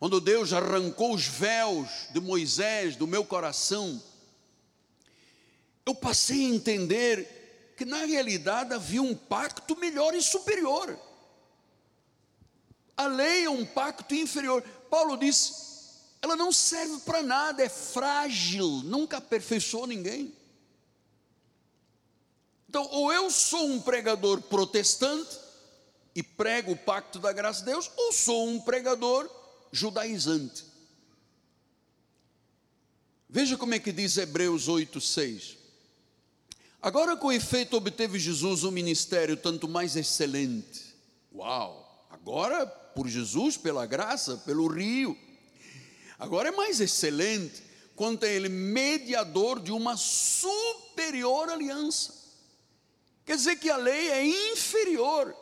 [0.00, 4.02] Quando Deus arrancou os véus de Moisés do meu coração,
[5.86, 10.98] eu passei a entender que na realidade havia um pacto melhor e superior.
[12.96, 14.60] A lei é um pacto inferior.
[14.90, 15.67] Paulo disse:
[16.20, 20.34] ela não serve para nada, é frágil, nunca aperfeiçoou ninguém.
[22.68, 25.38] Então, ou eu sou um pregador protestante
[26.14, 29.30] e prego o pacto da graça de Deus, ou sou um pregador
[29.72, 30.64] judaizante.
[33.28, 35.56] Veja como é que diz Hebreus 8, 6.
[36.80, 40.94] Agora, com efeito, obteve Jesus um ministério tanto mais excelente.
[41.34, 42.06] Uau!
[42.10, 45.16] Agora, por Jesus, pela graça, pelo rio.
[46.18, 47.62] Agora é mais excelente,
[47.94, 52.18] quanto a ele mediador de uma superior aliança
[53.28, 55.36] Quer dizer que a lei é inferior,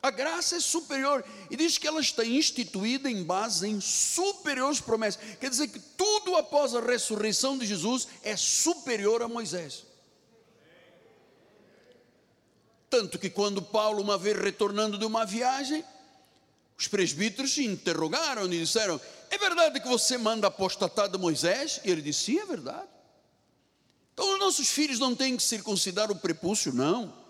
[0.00, 5.20] a graça é superior, e diz que ela está instituída em base em superiores promessas.
[5.40, 9.84] Quer dizer que tudo após a ressurreição de Jesus é superior a Moisés.
[12.88, 15.84] Tanto que quando Paulo, uma vez retornando de uma viagem,
[16.82, 21.80] os presbíteros interrogaram e disseram: É verdade que você manda apostatar de Moisés?
[21.84, 22.88] E ele disse: Sim, é verdade.
[24.12, 27.22] Então os nossos filhos não têm que circuncidar o prepúcio, não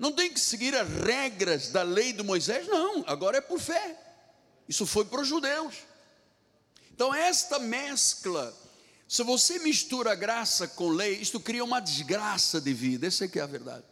[0.00, 3.98] não tem que seguir as regras da lei de Moisés, não, agora é por fé.
[4.66, 5.74] Isso foi para os judeus.
[6.90, 8.56] Então, esta mescla,
[9.06, 13.38] se você mistura graça com lei, isto cria uma desgraça de vida, essa é que
[13.38, 13.84] é a verdade.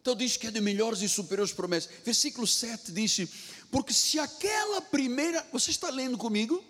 [0.00, 1.90] Então diz que é de melhores e superiores promessas.
[2.04, 3.28] Versículo 7 diz:
[3.70, 5.46] Porque se aquela primeira.
[5.52, 6.62] Você está lendo comigo?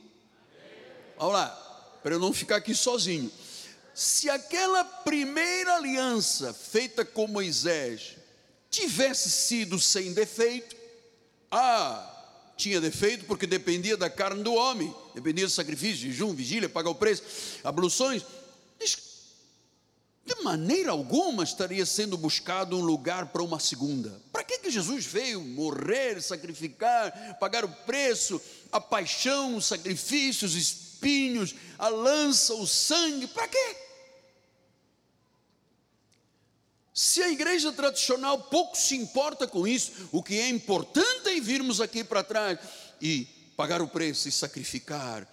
[1.19, 1.49] Vamos lá,
[2.03, 3.31] para eu não ficar aqui sozinho
[3.95, 8.16] se aquela primeira aliança feita com Moisés
[8.71, 10.75] tivesse sido sem defeito,
[11.51, 12.09] ah,
[12.57, 16.95] tinha defeito porque dependia da carne do homem, dependia do sacrifício, jejum, vigília, pagar o
[16.95, 17.23] preço,
[17.64, 18.25] abluções.
[20.31, 24.23] De maneira alguma estaria sendo buscado um lugar para uma segunda.
[24.31, 28.40] Para que, que Jesus veio morrer, sacrificar, pagar o preço,
[28.71, 33.27] a paixão, os sacrifícios, os espinhos, a lança, o sangue?
[33.27, 33.77] Para quê?
[36.95, 41.81] Se a igreja tradicional pouco se importa com isso, o que é importante é virmos
[41.81, 42.61] aqui para trás
[43.03, 45.27] e pagar o preço e sacrificar.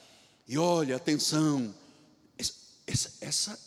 [0.48, 1.72] E olha, atenção,
[2.88, 3.67] essa, essa,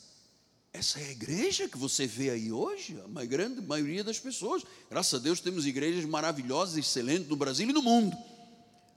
[0.73, 4.63] essa é a igreja que você vê aí hoje, a grande maioria das pessoas.
[4.89, 8.17] Graças a Deus temos igrejas maravilhosas, excelentes no Brasil e no mundo.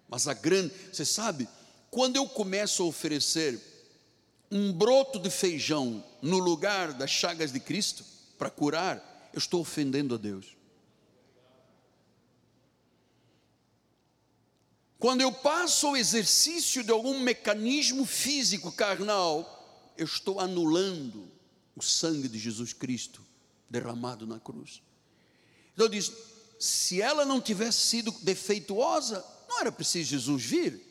[0.07, 1.47] Mas a grande, você sabe,
[1.89, 3.59] quando eu começo a oferecer
[4.51, 8.05] um broto de feijão no lugar das chagas de Cristo,
[8.37, 10.55] para curar, eu estou ofendendo a Deus.
[14.99, 21.32] Quando eu passo o exercício de algum mecanismo físico carnal, eu estou anulando
[21.75, 23.21] o sangue de Jesus Cristo
[23.69, 24.81] derramado na cruz.
[25.73, 26.11] Então diz:
[26.59, 30.81] se ela não tivesse sido defeituosa, não era preciso Jesus vir.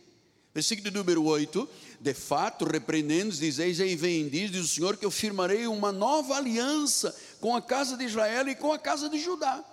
[0.55, 1.69] Versículo número 8:
[2.01, 6.37] De fato, repreendendo, dizeis: Ei, vem, diz, diz o Senhor, que eu firmarei uma nova
[6.37, 9.65] aliança com a casa de Israel e com a casa de Judá.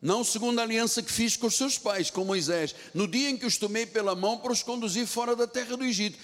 [0.00, 3.36] não segundo a aliança que fiz com os seus pais, com Moisés, no dia em
[3.36, 6.18] que os tomei pela mão para os conduzir fora da terra do Egito.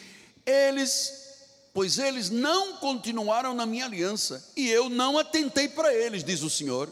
[0.47, 1.24] Eles,
[1.75, 6.49] pois eles não continuaram na minha aliança, e eu não atentei para eles, diz o
[6.49, 6.91] Senhor.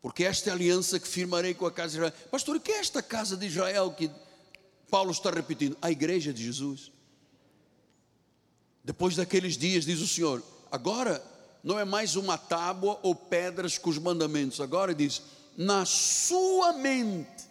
[0.00, 2.14] Porque esta é a aliança que firmarei com a casa de Israel.
[2.30, 4.08] Pastor, o que é esta casa de Israel que
[4.88, 5.76] Paulo está repetindo?
[5.82, 6.92] A igreja de Jesus.
[8.84, 11.22] Depois daqueles dias, diz o Senhor, agora
[11.62, 15.22] não é mais uma tábua ou pedras com os mandamentos, agora diz,
[15.56, 17.50] na sua mente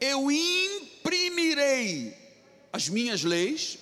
[0.00, 2.16] eu imprimirei
[2.72, 3.78] as minhas leis,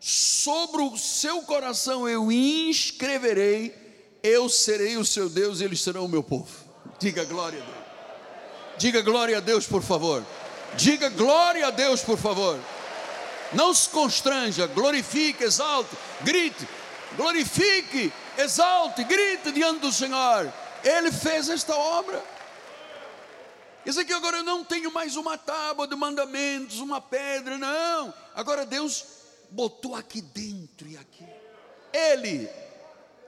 [0.00, 3.74] sobre o seu coração eu inscreverei,
[4.22, 6.48] eu serei o seu Deus e eles serão o meu povo.
[6.98, 7.80] Diga glória a Deus.
[8.78, 10.24] Diga glória a Deus, por favor.
[10.74, 12.58] Diga glória a Deus, por favor.
[13.52, 16.66] Não se constranja, glorifique, exalte, grite,
[17.16, 20.50] glorifique, exalte, grite diante do Senhor.
[20.82, 22.24] Ele fez esta obra.
[23.84, 28.14] Isso aqui agora eu não tenho mais uma tábua de mandamentos, uma pedra, não.
[28.34, 29.19] Agora Deus
[29.50, 31.24] botou aqui dentro e aqui.
[31.92, 32.48] Ele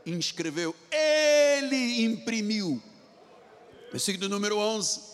[0.07, 2.83] inscreveu, ele imprimiu.
[3.91, 5.13] Versículo número 11.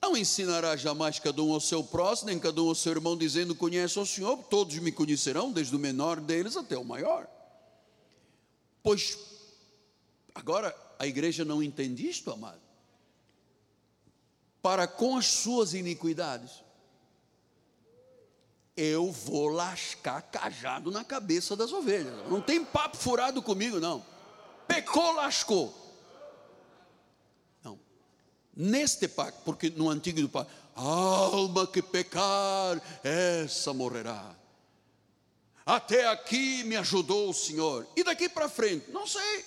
[0.00, 3.54] Não ensinará jamais cada um ao seu próximo, nem cada um ao seu irmão, dizendo:
[3.54, 7.28] Conhece o Senhor, todos me conhecerão, desde o menor deles até o maior.
[8.82, 9.18] Pois,
[10.34, 12.60] agora, a igreja não entende isto, amado.
[14.62, 16.62] Para com as suas iniquidades,
[18.78, 22.14] eu vou lascar cajado na cabeça das ovelhas.
[22.30, 24.06] Não tem papo furado comigo, não.
[24.68, 25.74] Pecou, lascou.
[27.64, 27.76] Não.
[28.54, 34.36] Neste pacto, porque no antigo pacto, alma que pecar, essa morrerá.
[35.66, 37.84] Até aqui me ajudou o Senhor.
[37.96, 38.90] E daqui para frente?
[38.92, 39.44] Não sei.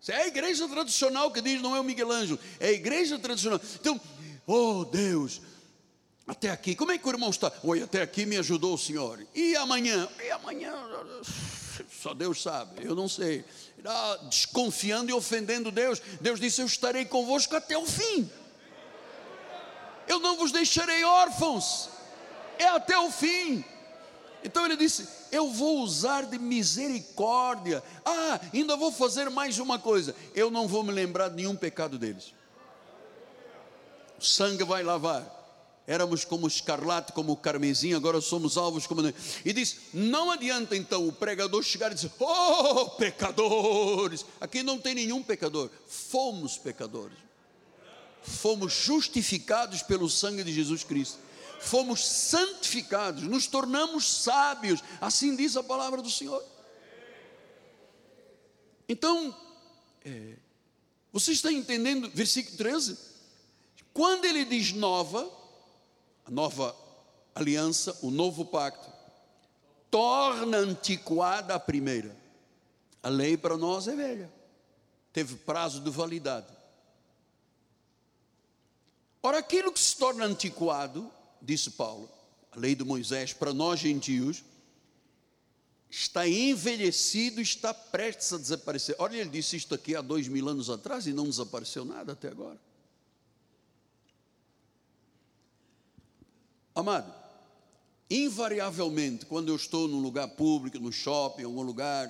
[0.00, 3.18] Se é a igreja tradicional que diz, não é o Miguel Ângelo, é a igreja
[3.18, 3.60] tradicional.
[3.78, 4.00] Então,
[4.46, 5.40] oh Deus,
[6.26, 7.52] até aqui, como é que o irmão está?
[7.62, 9.24] Oi, até aqui me ajudou o Senhor.
[9.34, 10.08] E amanhã?
[10.22, 10.72] E amanhã,
[11.90, 13.44] só Deus sabe, eu não sei.
[14.30, 16.00] Desconfiando e ofendendo Deus.
[16.20, 18.30] Deus disse: Eu estarei convosco até o fim.
[20.08, 21.90] Eu não vos deixarei órfãos.
[22.58, 23.62] É até o fim.
[24.42, 27.82] Então ele disse: Eu vou usar de misericórdia.
[28.02, 31.98] Ah, ainda vou fazer mais uma coisa: eu não vou me lembrar de nenhum pecado
[31.98, 32.32] deles.
[34.18, 35.43] O sangue vai lavar.
[35.86, 39.02] Éramos como escarlate, como carmesim, agora somos alvos como.
[39.44, 44.24] E diz: Não adianta então o pregador chegar e dizer: Oh, pecadores!
[44.40, 45.70] Aqui não tem nenhum pecador.
[45.86, 47.18] Fomos pecadores.
[48.22, 51.18] Fomos justificados pelo sangue de Jesus Cristo
[51.64, 56.44] fomos santificados, nos tornamos sábios, assim diz a palavra do Senhor.
[58.86, 59.34] Então,
[60.04, 60.34] é,
[61.10, 62.98] você está entendendo, versículo 13?
[63.94, 65.30] Quando ele diz nova,
[66.24, 66.74] a nova
[67.34, 68.90] aliança, o novo pacto,
[69.90, 72.16] torna antiquada a primeira.
[73.02, 74.32] A lei para nós é velha,
[75.12, 76.46] teve prazo de validade.
[79.22, 81.10] Ora, aquilo que se torna antiquado
[81.40, 82.10] disse Paulo,
[82.50, 84.42] a lei de Moisés para nós gentios
[85.90, 88.96] está envelhecido, está prestes a desaparecer.
[88.98, 92.28] Olha, ele disse isto aqui há dois mil anos atrás e não desapareceu nada até
[92.28, 92.58] agora.
[96.74, 97.14] Amado,
[98.10, 102.08] invariavelmente, quando eu estou num lugar público, no shopping, em algum lugar,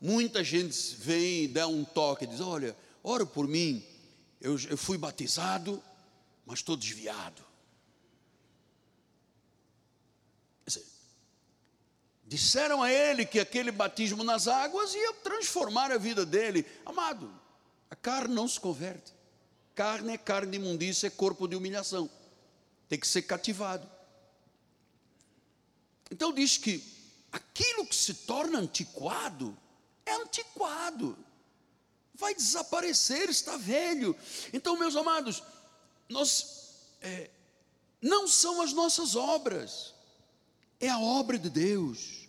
[0.00, 3.84] muita gente vem e dá um toque, diz: Olha, ora por mim,
[4.40, 5.82] eu, eu fui batizado,
[6.44, 7.42] mas estou desviado.
[12.26, 16.66] Disseram a ele que aquele batismo nas águas ia transformar a vida dele.
[16.84, 17.30] Amado,
[17.88, 19.12] a carne não se converte.
[19.74, 22.10] Carne é carne de imundícia, é corpo de humilhação.
[22.88, 23.90] Tem que ser cativado.
[26.10, 26.82] Então diz que
[27.32, 29.56] aquilo que se torna antiquado
[30.06, 31.16] é antiquado.
[32.14, 34.16] Vai desaparecer, está velho.
[34.52, 35.42] Então, meus amados,
[36.08, 37.30] nós é,
[38.00, 39.94] não são as nossas obras
[40.80, 42.24] é a obra de Deus.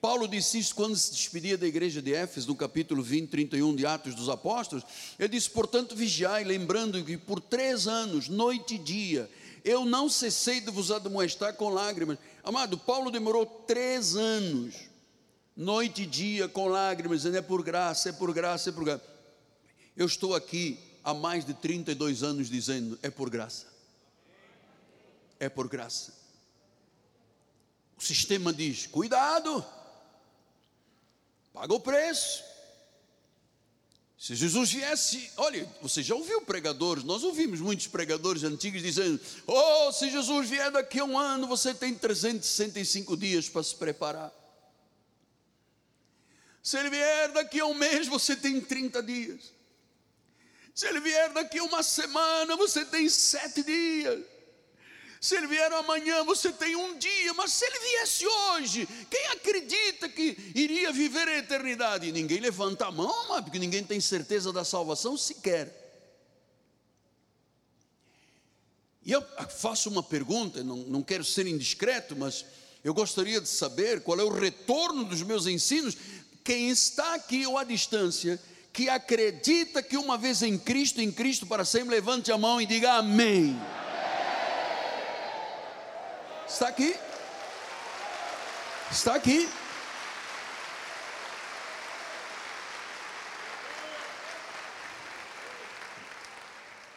[0.00, 3.86] Paulo disse isso quando se despedia da igreja de Éfeso, no capítulo 20, 31 de
[3.86, 4.84] Atos dos Apóstolos.
[5.18, 9.30] Ele disse: Portanto, vigiai, lembrando que por três anos, noite e dia,
[9.64, 12.18] eu não cessei de vos admoestar com lágrimas.
[12.42, 14.74] Amado, Paulo demorou três anos,
[15.56, 19.04] noite e dia, com lágrimas, dizendo: É por graça, é por graça, é por graça.
[19.96, 23.66] Eu estou aqui há mais de 32 anos dizendo: É por graça.
[25.38, 26.12] É por graça.
[27.96, 29.64] O sistema diz: cuidado,
[31.52, 32.51] paga o preço.
[34.22, 39.90] Se Jesus viesse, olha, você já ouviu pregadores, nós ouvimos muitos pregadores antigos dizendo: Oh,
[39.90, 44.32] se Jesus vier daqui a um ano, você tem 365 dias para se preparar.
[46.62, 49.52] Se ele vier daqui a um mês, você tem 30 dias.
[50.72, 54.24] Se ele vier daqui a uma semana, você tem sete dias.
[55.22, 60.08] Se ele vier amanhã, você tem um dia, mas se ele viesse hoje, quem acredita
[60.08, 62.10] que iria viver a eternidade?
[62.10, 65.80] Ninguém levanta a mão, porque ninguém tem certeza da salvação sequer.
[69.04, 72.44] E eu faço uma pergunta, não, não quero ser indiscreto, mas
[72.82, 75.96] eu gostaria de saber qual é o retorno dos meus ensinos.
[76.42, 78.42] Quem está aqui ou à distância,
[78.72, 82.66] que acredita que uma vez em Cristo, em Cristo para sempre, levante a mão e
[82.66, 83.56] diga amém.
[86.52, 86.94] Está aqui.
[88.90, 89.48] Está aqui.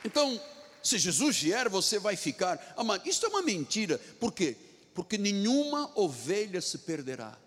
[0.04, 0.42] Então,
[0.84, 2.62] se Jesus vier, você vai ficar.
[2.76, 3.98] Amado, isso é uma mentira.
[4.20, 4.58] Por quê?
[4.94, 7.38] Porque nenhuma ovelha se perderá.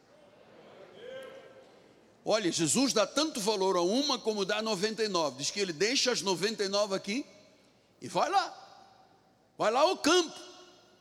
[2.24, 5.36] Olha, Jesus dá tanto valor a uma como dá a 99.
[5.36, 7.26] Diz que ele deixa as 99 aqui
[8.00, 8.64] e vai lá.
[9.58, 10.47] Vai lá ao campo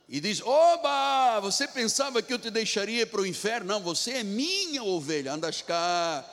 [0.08, 3.68] e diz: Oba, você pensava que eu te deixaria para o inferno?
[3.68, 5.34] Não, você é minha ovelha.
[5.34, 6.26] Andas cá,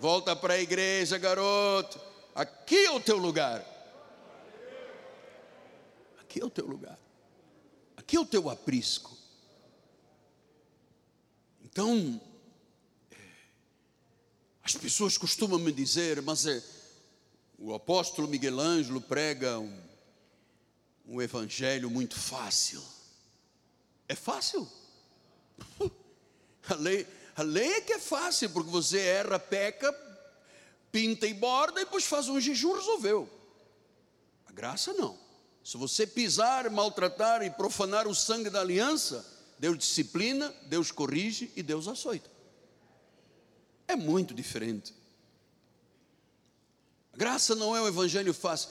[0.00, 2.00] volta para a igreja, garoto.
[2.34, 3.64] Aqui é o teu lugar.
[6.20, 6.98] Aqui é o teu lugar.
[7.96, 9.16] Aqui é o teu aprisco.
[11.64, 12.20] Então,
[13.10, 13.16] é,
[14.62, 16.62] as pessoas costumam me dizer, mas é,
[17.58, 19.82] o apóstolo Miguel Ângelo prega um,
[21.06, 22.82] um evangelho muito fácil.
[24.08, 24.68] É fácil.
[26.68, 29.92] A lei, a lei é que é fácil, porque você erra, peca,
[30.90, 33.30] pinta e borda e depois faz um jejum, resolveu.
[34.46, 35.16] A graça não.
[35.62, 39.24] Se você pisar, maltratar e profanar o sangue da aliança,
[39.58, 42.28] Deus disciplina, Deus corrige e Deus açoita.
[43.86, 44.94] É muito diferente.
[47.12, 48.70] A graça não é um evangelho fácil.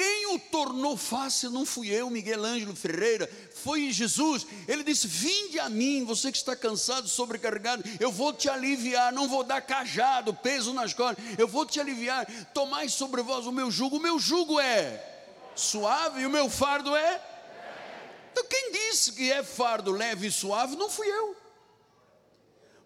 [0.00, 4.46] Quem o tornou fácil não fui eu, Miguel Ângelo Ferreira, foi Jesus.
[4.66, 9.28] Ele disse: Vinde a mim, você que está cansado, sobrecarregado, eu vou te aliviar, não
[9.28, 12.24] vou dar cajado, peso nas costas, eu vou te aliviar.
[12.54, 15.04] Tomai sobre vós o meu jugo, o meu jugo é
[15.54, 17.22] suave e o meu fardo é.
[18.32, 21.36] Então, quem disse que é fardo leve e suave não fui eu.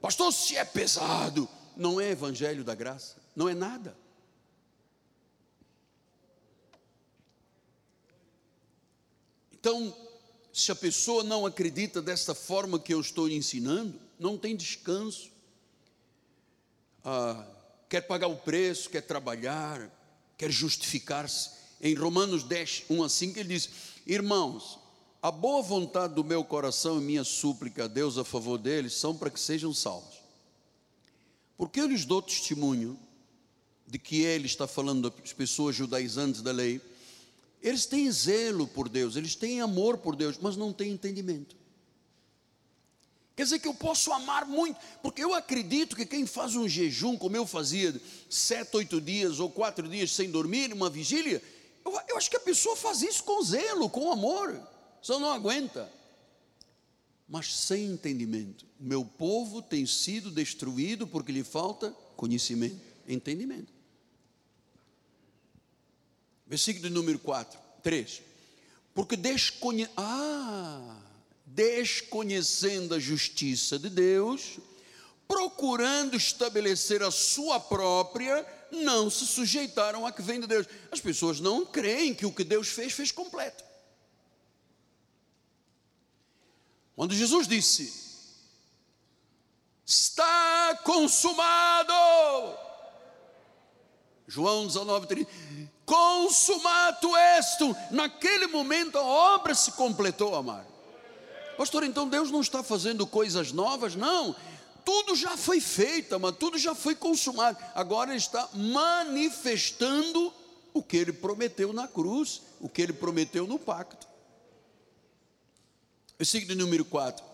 [0.01, 3.97] Pastor, se é pesado, não é evangelho da graça, não é nada.
[9.65, 9.97] Então,
[10.53, 15.31] se a pessoa não acredita desta forma que eu estou ensinando, não tem descanso.
[17.03, 17.47] Ah,
[17.89, 19.91] quer pagar o preço, quer trabalhar,
[20.37, 21.49] quer justificar-se.
[21.81, 23.71] Em Romanos 10, 1 a 5, ele diz:
[24.07, 24.79] Irmãos,
[25.23, 29.17] a boa vontade do meu coração e minha súplica a Deus a favor deles são
[29.17, 30.17] para que sejam salvos.
[31.57, 32.99] Porque eu lhes dou testemunho
[33.87, 36.83] de que ele está falando das pessoas judaizantes da lei
[37.65, 41.57] eles têm zelo por Deus, eles têm amor por Deus, mas não têm entendimento.
[43.35, 47.17] Quer dizer que eu posso amar muito, porque eu acredito que quem faz um jejum,
[47.17, 47.99] como eu fazia,
[48.29, 51.43] sete, oito dias ou quatro dias sem dormir, uma vigília,
[51.85, 54.61] eu, eu acho que a pessoa faz isso com zelo, com amor,
[55.01, 55.91] só não aguenta.
[57.27, 58.67] Mas sem entendimento.
[58.79, 63.74] Meu povo tem sido destruído porque lhe falta conhecimento, entendimento.
[66.55, 68.23] Versículo número 4, 3.
[68.95, 69.89] Porque desconhe...
[69.97, 70.99] ah,
[71.45, 74.61] desconhecendo a justiça de Deus,
[75.27, 80.69] procurando estabelecer a sua própria, não se sujeitaram a que vem de Deus.
[80.93, 83.65] As pessoas não creem que o que Deus fez, fez completo.
[86.95, 87.93] Quando Jesus disse:
[89.85, 91.93] Está consumado.
[94.29, 95.31] João 19, 30
[95.85, 97.77] consumato esto.
[97.91, 100.67] Naquele momento a obra se completou, amar.
[101.57, 103.95] Pastor, então Deus não está fazendo coisas novas?
[103.95, 104.35] Não.
[104.85, 107.57] Tudo já foi feito, mas tudo já foi consumado.
[107.75, 110.33] Agora ele está manifestando
[110.75, 114.07] o que ele prometeu na cruz, o que ele prometeu no pacto.
[116.19, 117.25] Versículo número 4.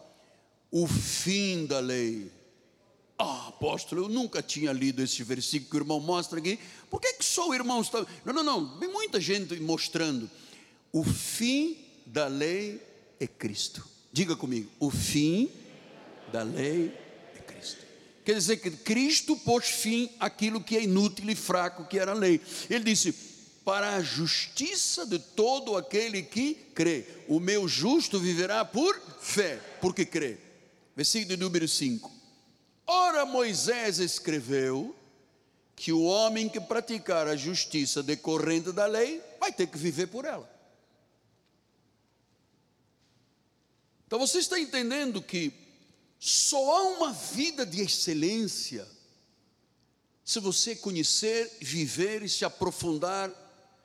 [0.71, 2.31] O fim da lei
[3.23, 6.59] ah, apóstolo, eu nunca tinha lido esse versículo que o irmão mostra aqui.
[6.89, 8.05] Por que, que só o irmão está.
[8.25, 8.79] Não, não, não.
[8.79, 10.31] Tem muita gente mostrando.
[10.93, 12.81] O fim da lei
[13.19, 13.87] é Cristo.
[14.13, 14.71] Diga comigo.
[14.81, 15.51] O fim
[16.33, 16.93] da lei
[17.37, 17.79] é Cristo.
[18.25, 22.15] Quer dizer que Cristo pôs fim àquilo que é inútil e fraco, que era a
[22.15, 22.41] lei.
[22.69, 23.13] Ele disse:
[23.65, 27.05] para a justiça de todo aquele que crê.
[27.29, 30.39] O meu justo viverá por fé, porque crê.
[30.97, 32.20] Versículo número 5.
[32.93, 34.97] Ora, Moisés escreveu
[35.77, 40.25] que o homem que praticar a justiça decorrente da lei vai ter que viver por
[40.25, 40.51] ela.
[44.09, 45.53] Então você está entendendo que
[46.19, 48.85] só há uma vida de excelência
[50.25, 53.31] se você conhecer, viver e se aprofundar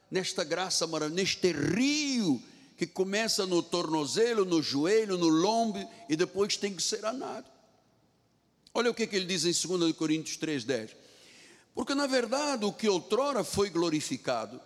[0.09, 2.41] nesta graça maravilhosa, neste rio
[2.75, 7.54] que começa no tornozelo, no joelho, no lombo e depois tem que ser anado.
[8.77, 10.89] Olha o que, que ele diz em 2 Coríntios 3,10.
[11.73, 14.59] Porque na verdade o que outrora foi glorificado,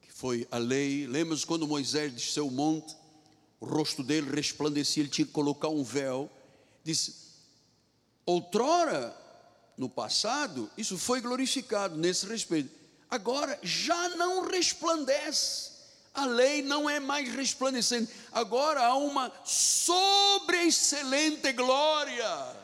[0.00, 2.96] que foi a lei, lembra quando Moisés desceu o monte,
[3.60, 6.30] o rosto dele resplandecia, ele tinha que colocar um véu.
[6.82, 7.14] Disse:
[8.24, 9.14] outrora,
[9.76, 12.70] no passado, isso foi glorificado nesse respeito.
[13.10, 15.75] Agora já não resplandece.
[16.16, 18.10] A lei não é mais resplandecente.
[18.32, 22.56] Agora há uma sobre-excelente glória.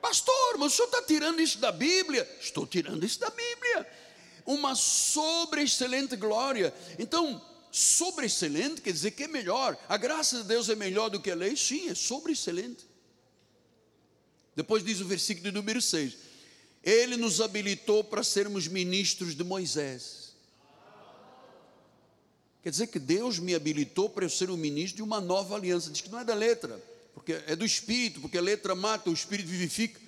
[0.00, 2.26] Pastor, mas o senhor está tirando isso da Bíblia?
[2.40, 3.86] Estou tirando isso da Bíblia.
[4.46, 6.72] Uma sobre-excelente glória.
[6.98, 9.76] Então, sobre-excelente quer dizer que é melhor.
[9.86, 11.54] A graça de Deus é melhor do que a lei?
[11.54, 12.86] Sim, é sobre-excelente.
[14.56, 16.16] Depois diz o versículo número 6:
[16.82, 20.27] Ele nos habilitou para sermos ministros de Moisés.
[22.68, 25.90] Quer dizer que Deus me habilitou para eu ser um ministro de uma nova aliança.
[25.90, 26.78] Diz que não é da letra,
[27.14, 29.98] porque é do espírito, porque a letra mata, o espírito vivifica.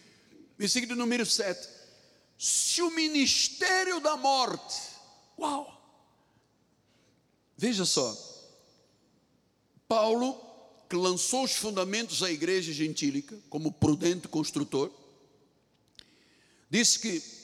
[0.59, 1.67] Versículo número 7.
[2.39, 4.79] Se o ministério da morte,
[5.39, 5.75] uau!
[7.57, 8.15] Veja só,
[9.89, 10.39] Paulo,
[10.87, 14.91] que lançou os fundamentos à igreja gentílica, como prudente construtor,
[16.69, 17.40] disse que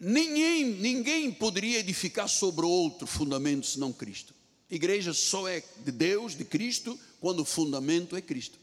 [0.00, 4.34] ninguém, ninguém poderia edificar sobre outro fundamento senão Cristo.
[4.70, 8.58] Igreja só é de Deus, de Cristo, quando o fundamento é Cristo.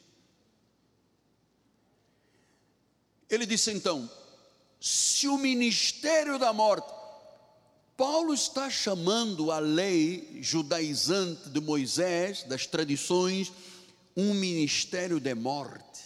[3.30, 4.10] Ele disse então:
[4.80, 6.98] se o ministério da morte
[7.98, 13.52] Paulo está chamando a lei judaizante de Moisés, das tradições,
[14.16, 16.04] um ministério de morte.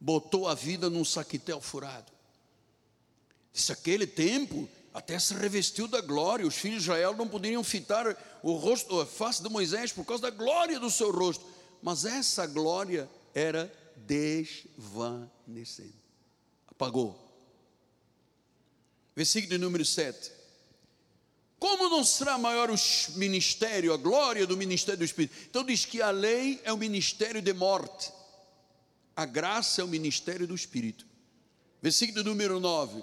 [0.00, 2.12] Botou a vida num saquitel furado.
[3.52, 6.46] Disse: aquele tempo até se revestiu da glória.
[6.46, 10.22] Os filhos de Israel não poderiam fitar o rosto, a face de Moisés por causa
[10.22, 11.44] da glória do seu rosto.
[11.82, 15.94] Mas essa glória era desvanecendo.
[16.66, 17.28] Apagou
[19.18, 20.30] versículo número 7.
[21.58, 22.76] Como não será maior o
[23.16, 25.34] ministério, a glória do ministério do Espírito?
[25.50, 28.12] Então diz que a lei é o ministério de morte,
[29.16, 31.04] a graça é o ministério do Espírito.
[31.82, 33.02] Versículo número 9.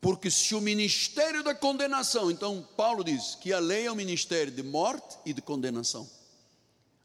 [0.00, 4.50] Porque se o ministério da condenação, então Paulo diz que a lei é o ministério
[4.50, 6.08] de morte e de condenação.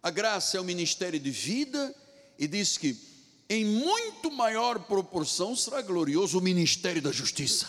[0.02, 1.94] A graça é o ministério de vida
[2.40, 2.98] e diz que
[3.50, 7.68] em muito maior proporção será glorioso o ministério da justiça.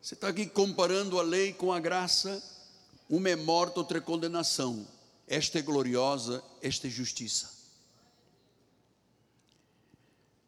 [0.00, 2.42] Você está aqui comparando a lei com a graça,
[3.10, 4.86] uma é morte, outra é condenação.
[5.26, 7.50] Esta é gloriosa, esta é justiça.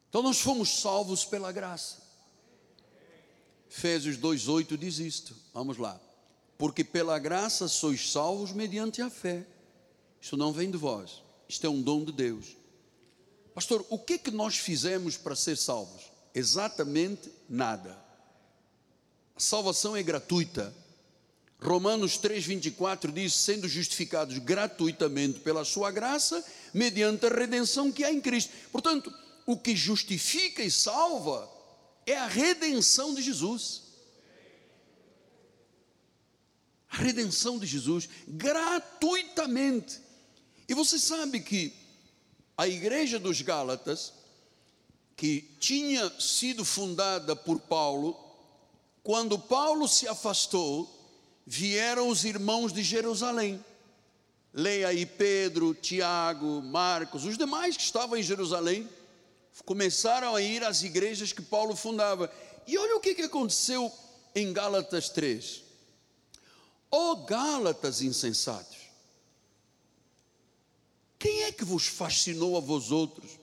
[0.08, 2.09] Então nós fomos salvos pela graça.
[3.70, 5.34] Efésios 2,8 diz isto.
[5.54, 6.00] Vamos lá.
[6.58, 9.46] Porque pela graça sois salvos mediante a fé.
[10.20, 11.22] Isso não vem de vós.
[11.48, 12.56] Isto é um dom de Deus.
[13.54, 16.02] Pastor, o que é que nós fizemos para ser salvos?
[16.34, 18.10] Exatamente nada
[19.40, 20.72] salvação é gratuita.
[21.60, 28.20] Romanos 3,24 diz: sendo justificados gratuitamente pela sua graça, mediante a redenção que há em
[28.20, 28.52] Cristo.
[28.70, 29.12] Portanto,
[29.46, 31.48] o que justifica e salva
[32.06, 33.82] é a redenção de Jesus.
[36.90, 40.00] A redenção de Jesus, gratuitamente.
[40.68, 41.72] E você sabe que
[42.56, 44.12] a igreja dos Gálatas,
[45.16, 48.16] que tinha sido fundada por Paulo,
[49.02, 50.88] quando Paulo se afastou,
[51.46, 53.64] vieram os irmãos de Jerusalém.
[54.52, 58.88] Leia aí Pedro, Tiago, Marcos, os demais que estavam em Jerusalém,
[59.64, 62.32] começaram a ir às igrejas que Paulo fundava.
[62.66, 63.92] E olha o que, aconteceu
[64.34, 65.62] em Gálatas 3.
[66.90, 68.78] Ó oh, Gálatas insensatos,
[71.18, 73.38] quem é que vos fascinou a vós outros,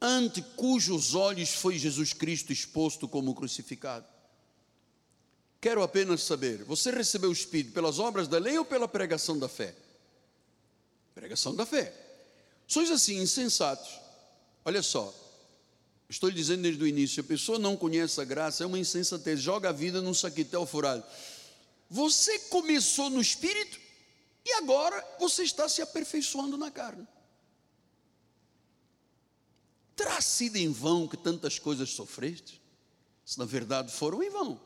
[0.00, 4.06] ante cujos olhos foi Jesus Cristo exposto como crucificado?
[5.60, 9.48] Quero apenas saber: você recebeu o Espírito pelas obras da lei ou pela pregação da
[9.48, 9.74] fé?
[11.14, 11.92] Pregação da fé.
[12.66, 14.07] Sois assim, insensatos.
[14.68, 15.14] Olha só,
[16.10, 19.40] estou lhe dizendo desde o início: a pessoa não conhece a graça, é uma insensatez,
[19.40, 21.02] joga a vida num saquitel furado.
[21.88, 23.80] Você começou no espírito
[24.44, 27.08] e agora você está se aperfeiçoando na carne.
[29.96, 32.60] Terá sido em vão que tantas coisas sofreste?
[33.24, 34.60] Se na verdade foram em vão.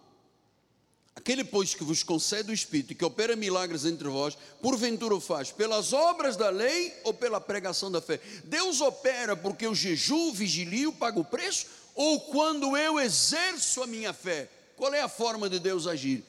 [1.15, 5.21] Aquele, pois, que vos concede o Espírito e que opera milagres entre vós, porventura o
[5.21, 8.19] faz pelas obras da lei ou pela pregação da fé?
[8.45, 11.67] Deus opera porque eu jejuo, vigilio, pago o preço?
[11.95, 14.49] Ou quando eu exerço a minha fé?
[14.77, 16.25] Qual é a forma de Deus agir?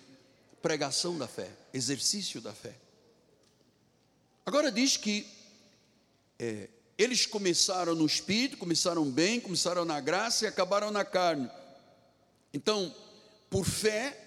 [0.61, 2.75] Pregação da fé, exercício da fé.
[4.45, 5.25] Agora diz que
[6.37, 11.49] é, eles começaram no Espírito, começaram bem, começaram na graça e acabaram na carne.
[12.53, 12.93] Então,
[13.49, 14.22] por fé,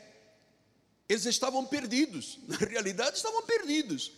[1.08, 4.12] eles estavam perdidos, na realidade estavam perdidos.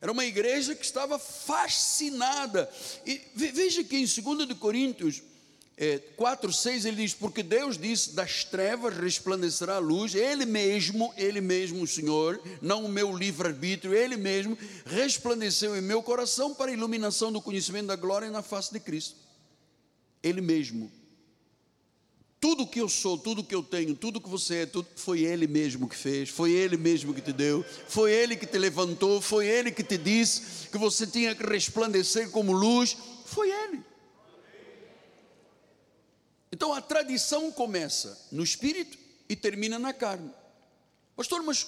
[0.00, 2.70] Era uma igreja que estava fascinada.
[3.06, 5.22] E veja que em 2 Coríntios
[5.76, 11.12] é, 4, 6 ele diz: Porque Deus disse: Das trevas resplandecerá a luz, Ele mesmo,
[11.16, 16.70] Ele mesmo, o Senhor, não o meu livre-arbítrio, Ele mesmo resplandeceu em meu coração para
[16.70, 19.16] a iluminação do conhecimento da glória na face de Cristo.
[20.22, 20.92] Ele mesmo
[22.44, 25.46] tudo que eu sou, tudo que eu tenho, tudo que você é, tudo, foi Ele
[25.46, 29.46] mesmo que fez, foi Ele mesmo que te deu, foi Ele que te levantou, foi
[29.46, 33.82] Ele que te disse que você tinha que resplandecer como luz, foi Ele.
[36.52, 40.30] Então a tradição começa no espírito e termina na carne.
[41.16, 41.66] Pastor, mas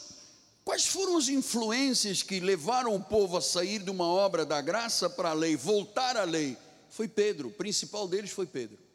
[0.62, 5.08] quais foram as influências que levaram o povo a sair de uma obra da graça
[5.08, 6.54] para a lei, voltar à lei?
[6.90, 8.85] Foi Pedro, o principal deles foi Pedro.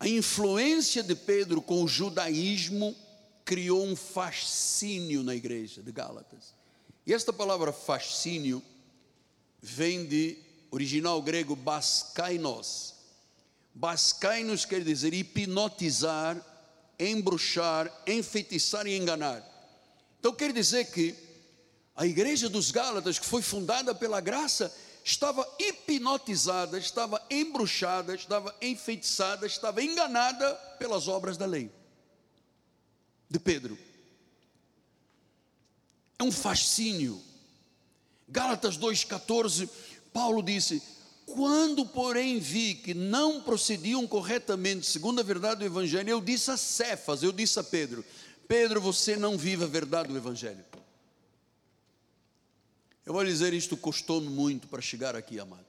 [0.00, 2.94] A influência de Pedro com o judaísmo
[3.44, 6.54] criou um fascínio na igreja de Gálatas.
[7.06, 8.62] E esta palavra fascínio
[9.60, 10.38] vem de
[10.70, 12.94] original grego baskainos.
[13.74, 16.40] Baskainos quer dizer hipnotizar,
[16.98, 19.42] embruxar, enfeitiçar e enganar.
[20.20, 21.14] Então quer dizer que
[21.96, 24.72] a igreja dos Gálatas, que foi fundada pela graça,
[25.08, 31.70] estava hipnotizada, estava embruxada, estava enfeitiçada, estava enganada pelas obras da lei
[33.28, 33.78] de Pedro.
[36.18, 37.22] É um fascínio.
[38.28, 39.70] Gálatas 2,14,
[40.12, 40.82] Paulo disse:
[41.24, 46.56] Quando, porém, vi que não procediam corretamente, segundo a verdade do Evangelho, eu disse a
[46.58, 48.04] Cefas, eu disse a Pedro:
[48.46, 50.67] Pedro, você não vive a verdade do Evangelho.
[53.08, 55.64] Eu vou dizer, isto custou-me muito para chegar aqui, amado.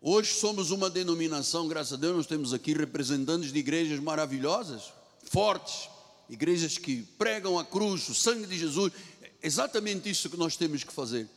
[0.00, 4.92] Hoje somos uma denominação, graças a Deus, nós temos aqui representantes de igrejas maravilhosas,
[5.24, 5.90] fortes,
[6.30, 8.92] igrejas que pregam a cruz, o sangue de Jesus.
[9.20, 11.28] É exatamente isso que nós temos que fazer.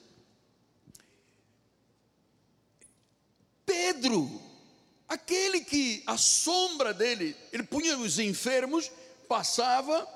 [3.65, 4.39] Pedro,
[5.09, 8.91] aquele que a sombra dele, ele punha os enfermos,
[9.27, 10.07] passava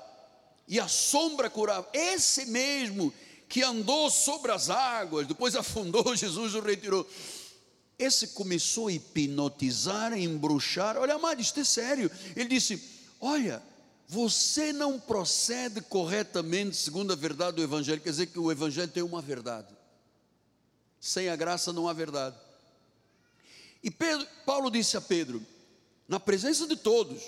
[0.68, 1.88] e a sombra curava.
[1.92, 3.12] Esse mesmo
[3.48, 7.08] que andou sobre as águas, depois afundou, Jesus o retirou.
[7.98, 10.98] Esse começou a hipnotizar, a embruxar.
[10.98, 12.10] Olha, amado, isto é sério.
[12.34, 12.82] Ele disse:
[13.20, 13.62] Olha,
[14.06, 18.00] você não procede corretamente segundo a verdade do Evangelho.
[18.00, 19.74] Quer dizer que o Evangelho tem uma verdade.
[21.00, 22.36] Sem a graça não há verdade.
[23.82, 25.44] E Pedro, Paulo disse a Pedro,
[26.06, 27.22] na presença de todos: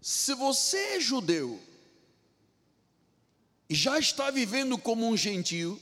[0.00, 1.60] Se você é judeu
[3.74, 5.80] já está vivendo como um gentio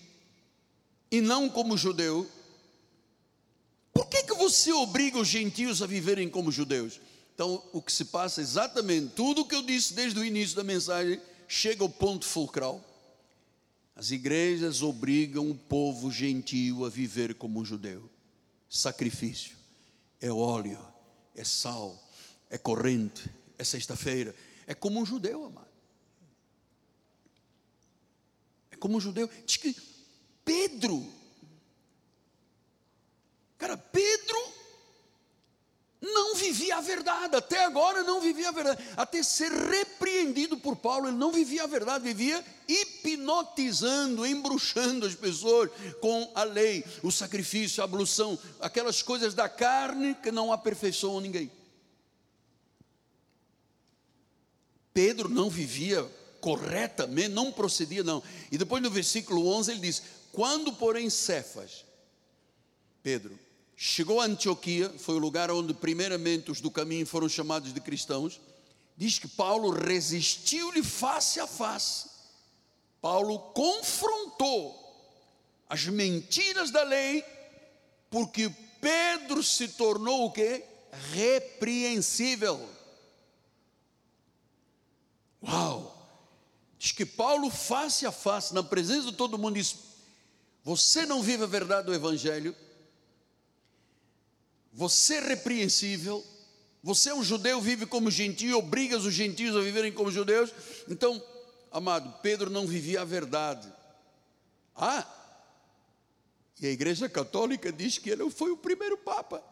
[1.11, 2.29] e não como judeu,
[3.93, 7.01] por que, que você obriga os gentios a viverem como judeus?
[7.35, 10.57] Então, o que se passa é exatamente tudo o que eu disse desde o início
[10.57, 12.83] da mensagem chega ao ponto fulcral.
[13.95, 18.11] As igrejas obrigam o povo gentio a viver como um judeu.
[18.69, 19.57] Sacrifício,
[20.21, 20.81] é óleo,
[21.35, 21.97] é sal,
[22.51, 24.35] é corrente, é sexta-feira.
[24.67, 25.74] É como um judeu, amado.
[28.85, 29.31] Como judeu.
[29.47, 29.75] Diz que
[30.45, 31.11] Pedro,
[33.57, 34.37] cara, Pedro
[36.03, 41.09] não vivia a verdade, até agora não vivia a verdade, até ser repreendido por Paulo,
[41.09, 45.71] ele não vivia a verdade, vivia hipnotizando, embruxando as pessoas
[46.03, 51.51] com a lei, o sacrifício, a ablução, aquelas coisas da carne que não aperfeiçoam ninguém.
[54.93, 56.07] Pedro não vivia
[56.45, 58.23] corretamente, não procedia, não.
[58.53, 61.87] E depois no versículo 11 ele diz: Quando, porém, Cefas,
[63.03, 63.39] Pedro,
[63.75, 68.39] chegou a Antioquia, foi o lugar onde primeiramente os do caminho foram chamados de cristãos,
[68.95, 72.11] diz que Paulo resistiu-lhe face a face.
[73.01, 74.79] Paulo confrontou
[75.67, 77.25] as mentiras da lei,
[78.11, 80.63] porque Pedro se tornou o quê?
[81.15, 82.69] Repreensível.
[85.43, 85.94] Uau!
[86.85, 89.75] Diz que Paulo, face a face, na presença de todo mundo, diz:
[90.63, 92.55] Você não vive a verdade do Evangelho,
[94.71, 96.23] você é repreensível,
[96.83, 100.51] você é um judeu, vive como gentio, obrigas os gentios a viverem como judeus.
[100.87, 101.25] Então,
[101.73, 103.73] amado, Pedro não vivia a verdade.
[104.77, 105.07] Ah,
[106.61, 109.43] e a Igreja Católica diz que ele foi o primeiro Papa.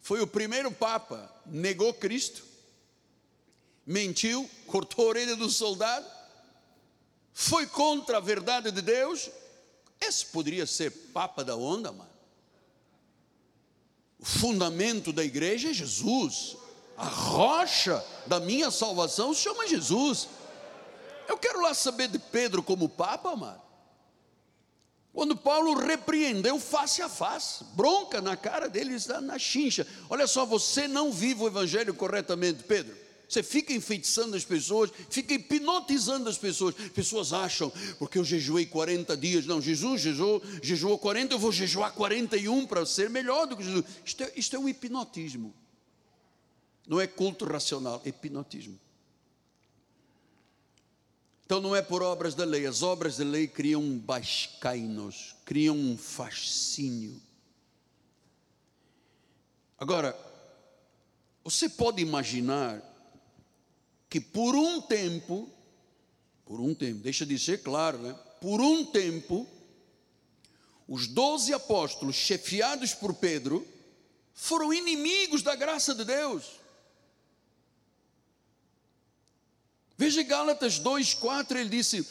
[0.00, 2.49] Foi o primeiro Papa, negou Cristo,
[3.90, 6.06] mentiu, cortou a orelha do soldado,
[7.34, 9.28] foi contra a verdade de Deus.
[10.00, 12.10] Esse poderia ser Papa da onda, mano.
[14.16, 16.56] O fundamento da igreja é Jesus.
[16.96, 20.28] A rocha da minha salvação se chama Jesus.
[21.26, 23.60] Eu quero lá saber de Pedro como Papa, mano.
[25.12, 29.84] Quando Paulo repreendeu face a face, bronca na cara dele, está na chincha.
[30.08, 33.09] Olha só, você não vive o evangelho corretamente, Pedro.
[33.30, 36.74] Você fica enfeitiçando as pessoas, fica hipnotizando as pessoas.
[36.74, 39.46] Pessoas acham, porque eu jejuei 40 dias.
[39.46, 43.84] Não, Jesus jejuou, jejuou 40, eu vou jejuar 41 para ser melhor do que Jesus.
[44.04, 45.54] Isto é, isto é um hipnotismo.
[46.88, 48.76] Não é culto racional, é hipnotismo.
[51.46, 55.76] Então não é por obras da lei, as obras da lei criam um bascainos, criam
[55.76, 57.22] um fascínio.
[59.78, 60.18] Agora,
[61.44, 62.89] você pode imaginar
[64.10, 65.48] que por um tempo,
[66.44, 68.12] por um tempo, deixa de ser claro, né?
[68.40, 69.46] Por um tempo,
[70.88, 73.64] os doze apóstolos, chefiados por Pedro,
[74.34, 76.58] foram inimigos da graça de Deus.
[79.96, 82.04] Veja Gálatas 2,4, ele disse,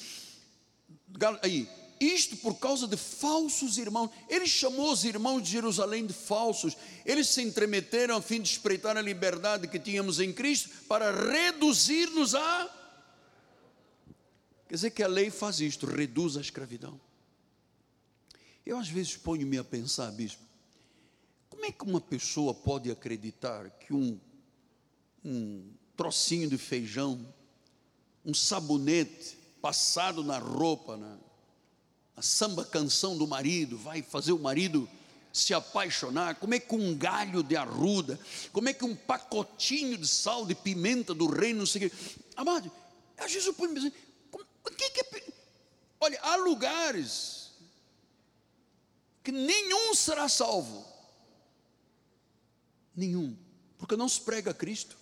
[1.41, 1.67] aí,
[1.99, 4.09] isto por causa de falsos irmãos.
[4.29, 6.77] Ele chamou os irmãos de Jerusalém de falsos.
[7.05, 12.35] Eles se entremeteram a fim de espreitar a liberdade que tínhamos em Cristo para reduzir-nos
[12.35, 12.75] a.
[14.67, 16.99] Quer dizer que a lei faz isto, reduz a escravidão.
[18.65, 20.43] Eu às vezes ponho-me a pensar, bispo,
[21.49, 24.19] como é que uma pessoa pode acreditar que um,
[25.25, 27.33] um trocinho de feijão,
[28.23, 31.17] um sabonete passado na roupa, na,
[32.19, 34.89] a samba canção do marido vai fazer o marido
[35.31, 36.35] se apaixonar?
[36.35, 38.19] Como é que um galho de arruda,
[38.51, 41.91] como é que um pacotinho de sal, de pimenta do reino, não sei o.
[42.35, 42.69] Amado,
[43.17, 43.93] às vezes eu ponho assim,
[44.33, 45.33] o que, que é.
[46.01, 47.51] Olha, há lugares
[49.23, 50.85] que nenhum será salvo.
[52.93, 53.37] Nenhum.
[53.77, 54.97] Porque não se prega Cristo.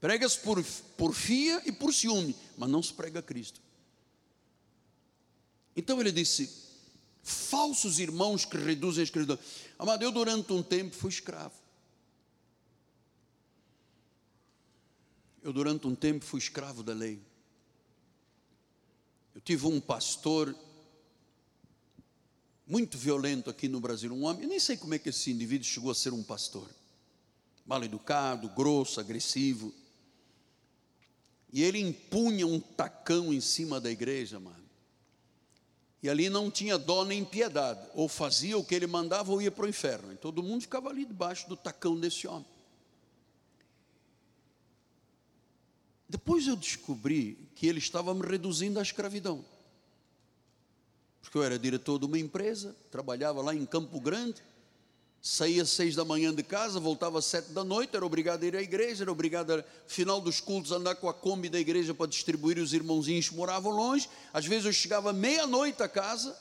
[0.00, 0.62] Prega-se por
[0.96, 3.65] porfia e por ciúme, mas não se prega Cristo.
[5.76, 6.50] Então ele disse:
[7.22, 9.38] falsos irmãos que reduzem a escravidão.
[9.78, 11.54] Amado, eu durante um tempo fui escravo.
[15.42, 17.20] Eu durante um tempo fui escravo da lei.
[19.34, 20.56] Eu tive um pastor
[22.66, 25.64] muito violento aqui no Brasil, um homem, eu nem sei como é que esse indivíduo
[25.64, 26.68] chegou a ser um pastor.
[27.64, 29.72] Mal educado, grosso, agressivo.
[31.52, 34.65] E ele impunha um tacão em cima da igreja, mano.
[36.06, 37.84] E ali não tinha dó nem piedade.
[37.92, 40.12] Ou fazia o que ele mandava ou ia para o inferno.
[40.12, 42.46] E todo mundo ficava ali debaixo do tacão desse homem.
[46.08, 49.44] Depois eu descobri que ele estava me reduzindo à escravidão.
[51.22, 54.40] Porque eu era diretor de uma empresa, trabalhava lá em Campo Grande
[55.26, 58.46] saía às seis da manhã de casa, voltava às sete da noite, era obrigado a
[58.46, 61.92] ir à igreja, era obrigado, a, final dos cultos, andar com a Kombi da igreja
[61.92, 64.08] para distribuir, os irmãozinhos moravam longe.
[64.32, 66.38] Às vezes eu chegava meia-noite a casa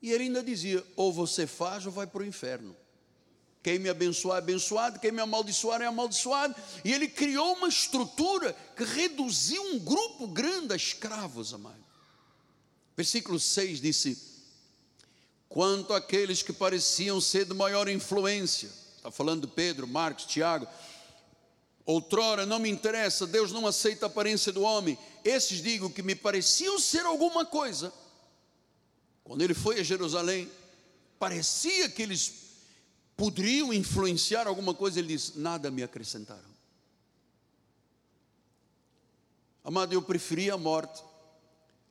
[0.00, 2.74] e ele ainda dizia: ou você faz ou vai para o inferno.
[3.62, 6.54] Quem me abençoar é abençoado, quem me amaldiçoar é amaldiçoado.
[6.82, 11.84] E ele criou uma estrutura que reduziu um grupo grande a escravos, amado.
[12.96, 14.27] Versículo 6 disse:
[15.48, 18.70] quanto àqueles que pareciam ser de maior influência.
[18.96, 20.66] Está falando Pedro, Marcos, Tiago.
[21.86, 24.98] Outrora não me interessa, Deus não aceita a aparência do homem.
[25.24, 27.92] Esses digo que me pareciam ser alguma coisa.
[29.24, 30.50] Quando ele foi a Jerusalém,
[31.18, 32.48] parecia que eles
[33.16, 34.98] poderiam influenciar alguma coisa.
[34.98, 36.48] Ele disse: Nada me acrescentaram.
[39.64, 41.02] Amado, eu preferia a morte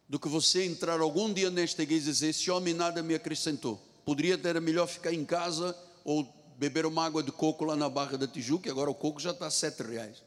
[0.08, 3.82] do que você entrar algum dia nesta igreja e dizer: Esse homem nada me acrescentou.
[4.06, 6.28] Poderia ter melhor ficar em casa ou
[6.58, 9.48] beber uma água de coco lá na Barra da Tijuca, agora o coco já está
[9.48, 10.24] a sete reais.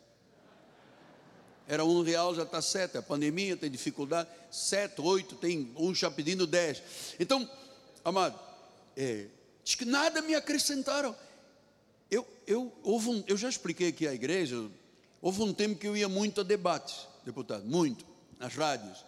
[1.67, 2.99] Era um real, já está sete.
[2.99, 4.29] A pandemia tem dificuldade.
[4.51, 6.83] Sete, oito, tem um já pedindo dez.
[7.19, 7.49] Então,
[8.05, 8.37] amado,
[8.97, 9.27] é,
[9.63, 11.15] diz que nada me acrescentaram.
[12.11, 14.69] Eu, eu, houve um, eu já expliquei aqui à igreja,
[15.23, 18.05] houve um tempo que eu ia muito a debates, deputado, muito,
[18.37, 19.05] nas rádios.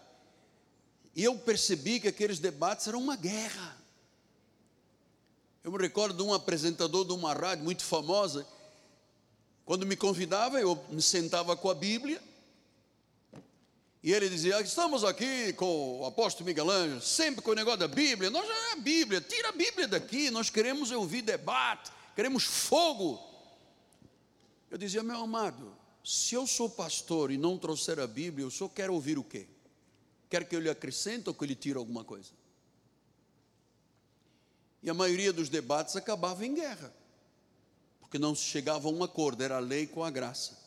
[1.15, 3.77] E eu percebi que aqueles debates eram uma guerra.
[5.63, 8.47] Eu me recordo de um apresentador de uma rádio muito famosa,
[9.65, 12.21] quando me convidava, eu me sentava com a Bíblia,
[14.03, 17.89] e ele dizia: Estamos aqui com o apóstolo Miguel Ângelo, sempre com o negócio da
[17.89, 18.31] Bíblia.
[18.31, 23.21] Nós já é a Bíblia, tira a Bíblia daqui, nós queremos ouvir debate, queremos fogo.
[24.69, 28.69] Eu dizia: Meu amado, se eu sou pastor e não trouxer a Bíblia, eu só
[28.69, 29.47] quero ouvir o quê?
[30.33, 32.31] Quer que eu lhe acrescente ou que eu lhe tire alguma coisa?
[34.83, 36.91] E a maioria dos debates acabava em guerra,
[38.01, 40.59] porque não se chegava a um acordo, era a lei com a graça.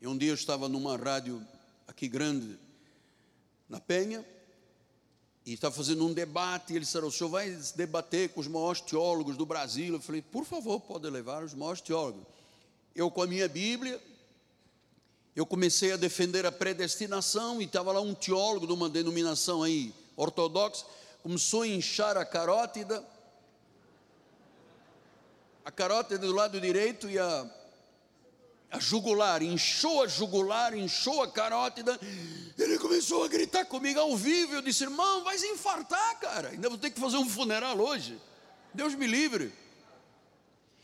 [0.00, 1.44] E um dia eu estava numa rádio
[1.88, 2.56] aqui grande,
[3.68, 4.24] na Penha,
[5.44, 8.80] e está fazendo um debate, e ele disse, o senhor vai debater com os maiores
[8.80, 9.94] teólogos do Brasil?
[9.94, 12.24] Eu falei, por favor, pode levar os maiores teólogos.
[12.94, 14.00] Eu com a minha Bíblia,
[15.36, 19.94] eu comecei a defender a predestinação, e estava lá um teólogo de uma denominação aí,
[20.16, 20.84] ortodoxa,
[21.22, 23.04] começou a inchar a carótida,
[25.62, 27.46] a carótida do lado direito e a
[28.70, 31.98] a jugular, inchou a jugular, inchou a carótida.
[32.58, 34.54] Ele começou a gritar comigo ao vivo.
[34.54, 36.48] Eu disse, irmão, vai se infartar, cara.
[36.48, 38.20] Ainda vou ter que fazer um funeral hoje.
[38.74, 39.52] Deus me livre.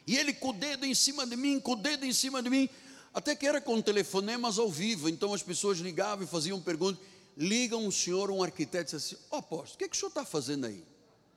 [0.07, 2.51] E ele com o dedo em cima de mim, com o dedo em cima de
[2.51, 2.69] mim.
[3.15, 5.09] Até que era com telefonemas ao vivo.
[5.09, 7.05] Então as pessoas ligavam e faziam perguntas.
[7.37, 9.97] Liga um senhor, um arquiteto, e disse assim: Ó, oh, apóstolo, o que, é que
[9.97, 10.85] o senhor está fazendo aí?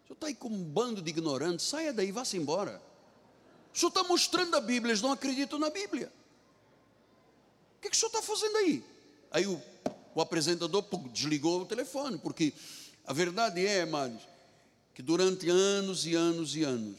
[0.04, 2.82] O senhor está aí com um bando de ignorantes, saia daí, vá-se embora.
[3.74, 6.12] O senhor está mostrando a Bíblia, eles não acreditam na Bíblia
[7.86, 8.84] que, que o senhor está fazendo aí?
[9.32, 9.62] Aí o,
[10.14, 12.54] o apresentador desligou o telefone, porque
[13.06, 14.22] a verdade é, amados,
[14.94, 16.98] que durante anos e anos e anos,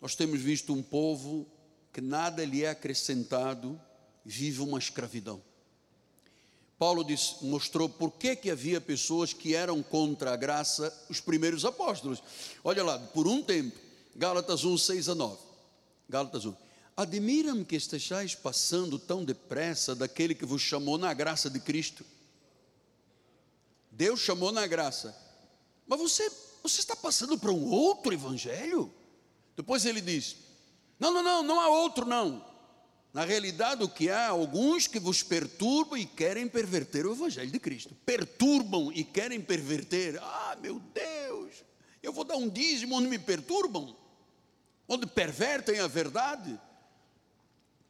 [0.00, 1.46] nós temos visto um povo
[1.92, 3.80] que nada lhe é acrescentado,
[4.24, 5.42] vive uma escravidão.
[6.78, 7.04] Paulo
[7.42, 12.22] mostrou por que, que havia pessoas que eram contra a graça, os primeiros apóstolos.
[12.64, 13.78] Olha lá, por um tempo,
[14.16, 15.38] Gálatas 1, 6 a 9.
[16.08, 16.54] Gálatas 1.
[16.96, 22.04] Admira-me que estejais passando tão depressa daquele que vos chamou na graça de Cristo.
[23.90, 25.14] Deus chamou na graça.
[25.86, 26.30] Mas você,
[26.62, 28.90] você está passando para um outro evangelho?
[29.56, 30.36] Depois ele diz:
[31.00, 32.44] Não, não, não, não há outro não.
[33.12, 37.58] Na realidade, o que há alguns que vos perturbam e querem perverter o evangelho de
[37.58, 37.96] Cristo.
[38.06, 40.20] Perturbam e querem perverter.
[40.22, 41.64] Ah, meu Deus,
[42.02, 43.96] eu vou dar um dízimo onde me perturbam,
[44.86, 46.60] onde pervertem a verdade.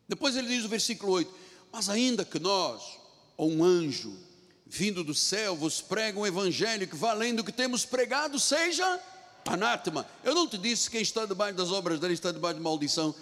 [0.08, 1.34] Depois ele diz no versículo 8:
[1.70, 2.98] Mas ainda que nós,
[3.36, 4.16] ou um anjo,
[4.64, 9.00] vindo do céu, vos prega um evangelho que, valendo o que temos pregado, seja
[9.46, 10.06] anátema.
[10.22, 13.14] Eu não te disse quem está debaixo das obras dele está debaixo de maldição.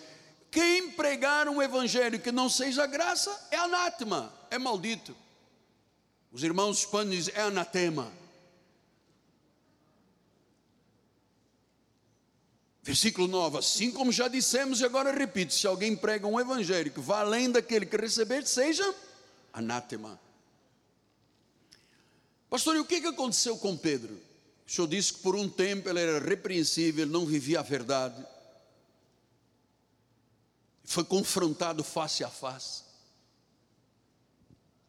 [0.50, 5.14] Quem pregar um evangelho que não seja graça é anátema, é maldito.
[6.32, 8.10] Os irmãos hispanos dizem é anatema.
[12.82, 17.00] Versículo 9: Assim como já dissemos, e agora repito: se alguém prega um evangelho que
[17.00, 18.94] vá além daquele que receber, seja
[19.52, 20.18] anátema.
[22.48, 24.18] Pastor, e o que aconteceu com Pedro?
[24.68, 28.22] O senhor disse que por um tempo ele era repreensível, não vivia a verdade.
[30.84, 32.82] Foi confrontado face a face.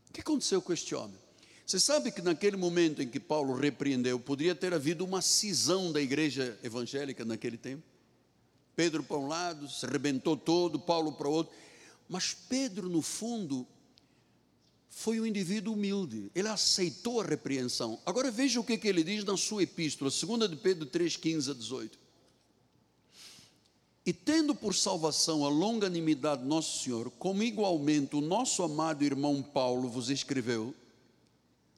[0.10, 1.18] O que aconteceu com este homem?
[1.66, 6.02] Você sabe que naquele momento em que Paulo repreendeu, poderia ter havido uma cisão da
[6.02, 7.84] igreja evangélica naquele tempo?
[8.76, 11.56] Pedro para um lado, se arrebentou todo, Paulo para o outro.
[12.10, 13.66] Mas Pedro, no fundo,
[14.90, 18.00] foi um indivíduo humilde, ele aceitou a repreensão.
[18.06, 21.52] Agora veja o que, que ele diz na sua epístola, 2 de Pedro 3, 15
[21.52, 22.00] a 18.
[24.06, 29.44] E tendo por salvação a longanimidade de nosso Senhor, como igualmente o nosso amado irmão
[29.44, 30.74] Paulo vos escreveu.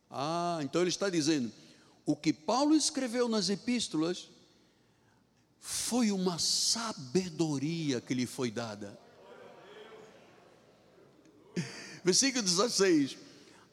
[0.10, 1.52] Ah, então ele está dizendo:
[2.06, 4.30] o que Paulo escreveu nas epístolas
[5.60, 8.98] foi uma sabedoria que lhe foi dada.
[12.04, 13.18] Versículo 16.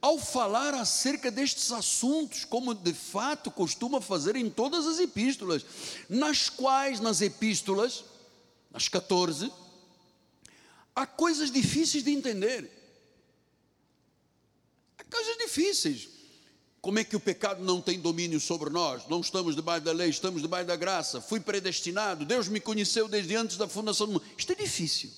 [0.00, 5.66] Ao falar acerca destes assuntos, como de fato costuma fazer em todas as epístolas,
[6.08, 8.04] nas quais, nas epístolas,
[8.70, 9.50] nas 14,
[10.94, 12.70] há coisas difíceis de entender.
[14.98, 16.08] Há coisas difíceis.
[16.80, 19.08] Como é que o pecado não tem domínio sobre nós?
[19.08, 21.20] Não estamos debaixo da lei, estamos debaixo da graça.
[21.20, 24.24] Fui predestinado, Deus me conheceu desde antes da fundação do mundo.
[24.36, 25.10] Isto é difícil.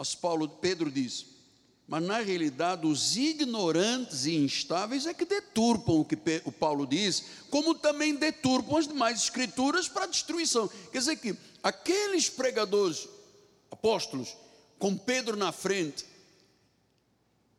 [0.00, 1.26] Mas Paulo, Pedro diz:
[1.86, 7.22] Mas na realidade, os ignorantes e instáveis é que deturpam o que o Paulo diz,
[7.50, 10.70] como também deturpam as demais escrituras para destruição.
[10.90, 13.06] Quer dizer que aqueles pregadores,
[13.70, 14.34] apóstolos,
[14.78, 16.06] com Pedro na frente,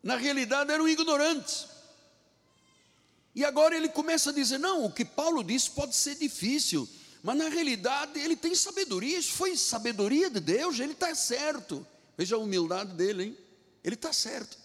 [0.02, 1.68] na realidade eram ignorantes.
[3.36, 6.90] E agora ele começa a dizer: não, o que Paulo disse pode ser difícil,
[7.22, 11.86] mas na realidade ele tem sabedoria, isso foi sabedoria de Deus, ele está certo.
[12.18, 13.38] Veja a humildade dele, hein?
[13.84, 14.58] Ele está certo.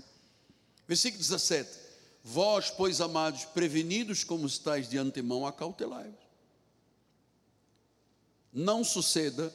[0.87, 1.69] Versículo 17:
[2.23, 6.27] Vós, pois amados, prevenidos como estáis de antemão, acautelai-vos.
[8.53, 9.55] Não suceda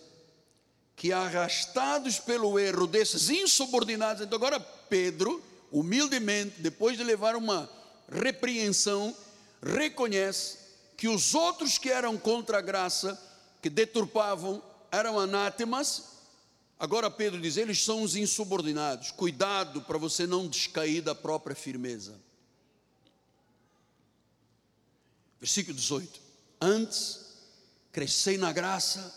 [0.95, 7.69] que arrastados pelo erro desses insubordinados, então agora Pedro, humildemente, depois de levar uma
[8.07, 9.15] repreensão,
[9.63, 10.59] reconhece
[10.95, 13.19] que os outros que eram contra a graça,
[13.61, 14.61] que deturpavam,
[14.91, 16.10] eram anátemas.
[16.81, 19.11] Agora Pedro diz: eles são os insubordinados.
[19.11, 22.19] Cuidado para você não descair da própria firmeza.
[25.39, 26.19] Versículo 18:
[26.59, 27.19] Antes,
[27.91, 29.13] crescei na graça,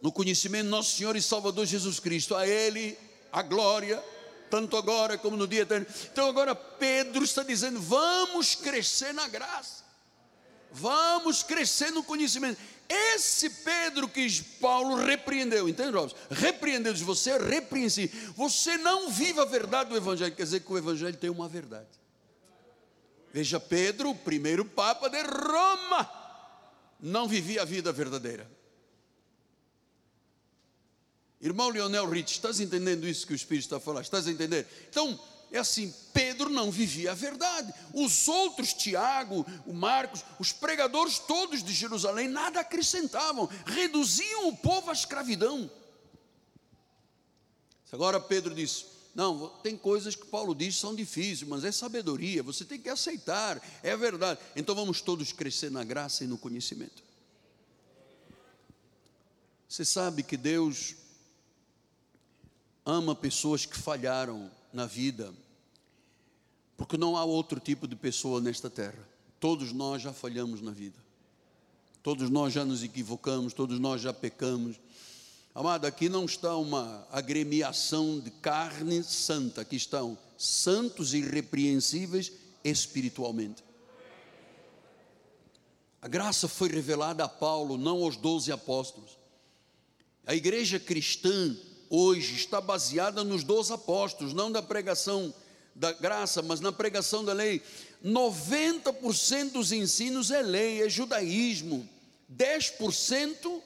[0.00, 2.36] no conhecimento do nosso Senhor e Salvador Jesus Cristo.
[2.36, 2.96] A Ele
[3.32, 4.00] a glória
[4.48, 5.86] tanto agora como no dia eterno.
[6.12, 9.81] Então agora Pedro está dizendo: vamos crescer na graça,
[10.72, 12.58] vamos crescer no conhecimento.
[12.88, 16.16] Esse Pedro que Paulo repreendeu, entende, Robson?
[16.30, 18.34] Repreendeu, diz você é repreensivo.
[18.34, 21.88] Você não vive a verdade do Evangelho, quer dizer que o Evangelho tem uma verdade.
[23.32, 26.10] Veja Pedro, o primeiro Papa de Roma,
[27.00, 28.50] não vivia a vida verdadeira.
[31.40, 34.04] Irmão Leonel Rich, estás entendendo isso que o Espírito está falando?
[34.04, 34.66] Estás a entender?
[34.88, 35.18] Então,
[35.52, 37.72] é assim, Pedro não vivia a verdade.
[37.92, 44.88] Os outros, Tiago, o Marcos, os pregadores todos de Jerusalém, nada acrescentavam, reduziam o povo
[44.88, 45.70] à escravidão.
[47.92, 52.64] Agora Pedro disse: Não, tem coisas que Paulo diz são difíceis, mas é sabedoria, você
[52.64, 54.40] tem que aceitar, é a verdade.
[54.56, 57.02] Então vamos todos crescer na graça e no conhecimento.
[59.68, 60.94] Você sabe que Deus
[62.84, 65.32] ama pessoas que falharam na vida,
[66.82, 69.08] porque não há outro tipo de pessoa nesta terra.
[69.38, 70.98] Todos nós já falhamos na vida,
[72.02, 74.80] todos nós já nos equivocamos, todos nós já pecamos.
[75.54, 82.32] Amado, aqui não está uma agremiação de carne santa, aqui estão santos irrepreensíveis
[82.64, 83.62] espiritualmente.
[86.00, 89.16] A graça foi revelada a Paulo, não aos doze apóstolos.
[90.26, 91.56] A igreja cristã
[91.88, 95.32] hoje está baseada nos dois apóstolos, não na pregação
[95.74, 97.62] da graça, mas na pregação da lei.
[98.04, 101.88] 90% dos ensinos é lei, é judaísmo.
[102.30, 103.62] 10%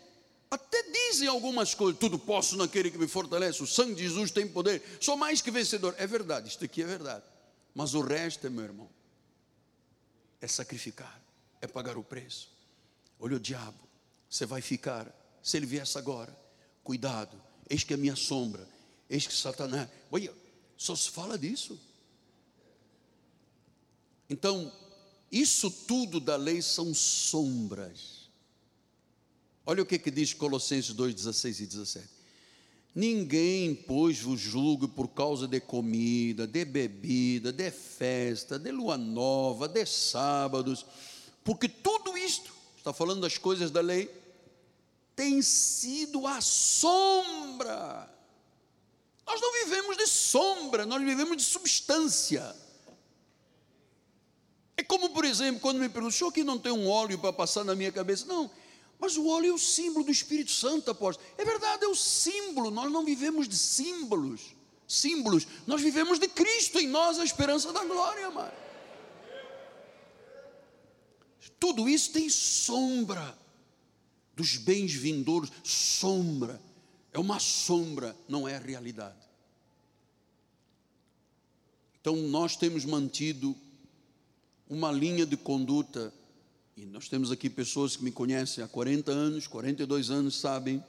[0.50, 4.46] até dizem algumas coisas, tudo posso naquele que me fortalece, o sangue de Jesus tem
[4.46, 5.94] poder, sou mais que vencedor.
[5.98, 7.24] É verdade, isto aqui é verdade.
[7.74, 8.88] Mas o resto, é, meu irmão,
[10.40, 11.20] é sacrificar,
[11.60, 12.50] é pagar o preço.
[13.18, 13.78] Olha o diabo,
[14.30, 16.34] você vai ficar, se ele viesse agora,
[16.84, 17.36] cuidado,
[17.68, 18.66] eis que a minha sombra,
[19.10, 19.88] eis que Satanás.
[20.10, 20.32] Olha,
[20.76, 21.78] só se fala disso.
[24.28, 24.72] Então,
[25.30, 28.28] isso tudo da lei são sombras.
[29.64, 32.08] Olha o que, que diz Colossenses 2, 16 e 17.
[32.94, 39.68] Ninguém, pois, vos julgue por causa de comida, de bebida, de festa, de lua nova,
[39.68, 40.86] de sábados,
[41.44, 44.08] porque tudo isto, está falando das coisas da lei,
[45.14, 48.10] tem sido a sombra.
[49.26, 52.54] Nós não vivemos de sombra, nós vivemos de substância.
[54.76, 57.64] É como, por exemplo, quando me perguntam, senhor que não tem um óleo para passar
[57.64, 58.26] na minha cabeça?
[58.26, 58.50] Não,
[58.98, 61.26] mas o óleo é o símbolo do Espírito Santo, apóstolo.
[61.38, 64.54] É verdade, é o símbolo, nós não vivemos de símbolos.
[64.86, 68.54] Símbolos, nós vivemos de Cristo em nós, a esperança da glória, amado.
[71.58, 73.36] Tudo isso tem sombra
[74.34, 76.60] dos bens vindouros, sombra.
[77.12, 79.16] É uma sombra, não é realidade.
[82.00, 83.56] Então nós temos mantido
[84.68, 86.12] uma linha de conduta,
[86.76, 90.84] e nós temos aqui pessoas que me conhecem há 40 anos, 42 anos, sabem.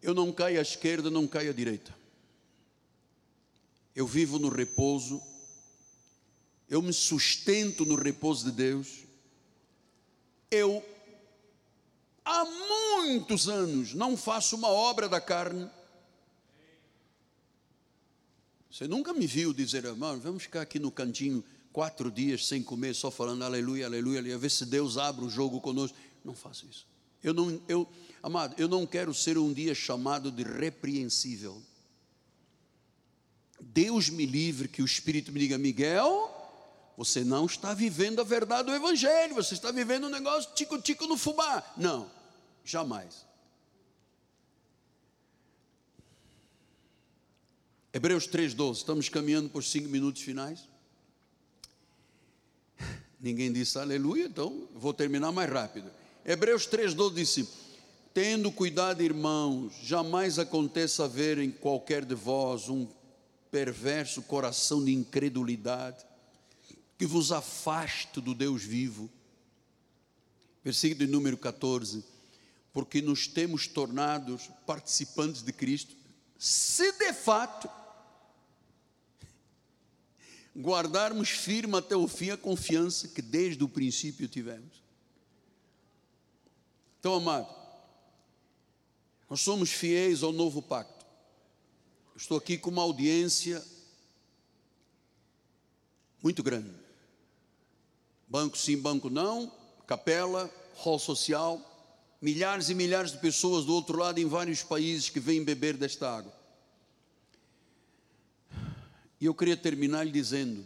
[0.00, 1.94] Eu não caio à esquerda, não caio à direita.
[3.94, 5.20] Eu vivo no repouso,
[6.68, 9.04] eu me sustento no repouso de Deus,
[10.50, 10.84] eu
[12.24, 15.68] há muitos anos não faço uma obra da carne.
[18.70, 21.42] Você nunca me viu dizer, irmão, vamos ficar aqui no cantinho
[21.76, 25.60] quatro dias sem comer, só falando aleluia, aleluia, aleluia, ver se Deus abre o jogo
[25.60, 25.94] conosco.
[26.24, 26.86] Não faço isso.
[27.22, 27.86] Eu não, eu,
[28.22, 31.62] amado, eu não quero ser um dia chamado de repreensível.
[33.60, 36.32] Deus me livre que o Espírito me diga, Miguel,
[36.96, 41.18] você não está vivendo a verdade do Evangelho, você está vivendo um negócio tico-tico no
[41.18, 41.62] fubá.
[41.76, 42.10] Não,
[42.64, 43.26] jamais.
[47.92, 50.66] Hebreus 3,12, estamos caminhando por cinco minutos finais.
[53.26, 55.90] Ninguém disse aleluia, então vou terminar mais rápido.
[56.24, 57.48] Hebreus 3,12 disse:
[58.14, 62.86] Tendo cuidado, irmãos, jamais aconteça haver em qualquer de vós um
[63.50, 66.06] perverso coração de incredulidade,
[66.96, 69.10] que vos afaste do Deus vivo.
[70.62, 72.04] Versículo número 14:
[72.72, 75.96] Porque nos temos tornados participantes de Cristo,
[76.38, 77.68] se de fato
[80.56, 84.82] guardarmos firme até o fim a confiança que desde o princípio tivemos.
[86.98, 87.54] Então, amado,
[89.28, 91.04] nós somos fiéis ao novo pacto.
[92.16, 93.62] Estou aqui com uma audiência
[96.22, 96.74] muito grande.
[98.26, 99.52] Banco sim, banco não,
[99.86, 101.60] capela, hall social,
[102.20, 106.10] milhares e milhares de pessoas do outro lado em vários países que vêm beber desta
[106.10, 106.35] água.
[109.20, 110.64] E eu queria terminar lhe dizendo: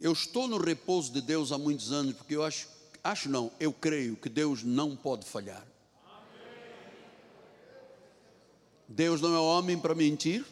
[0.00, 2.68] eu estou no repouso de Deus há muitos anos, porque eu acho,
[3.02, 5.66] acho não, eu creio que Deus não pode falhar.
[8.86, 10.44] Deus não é homem para mentir,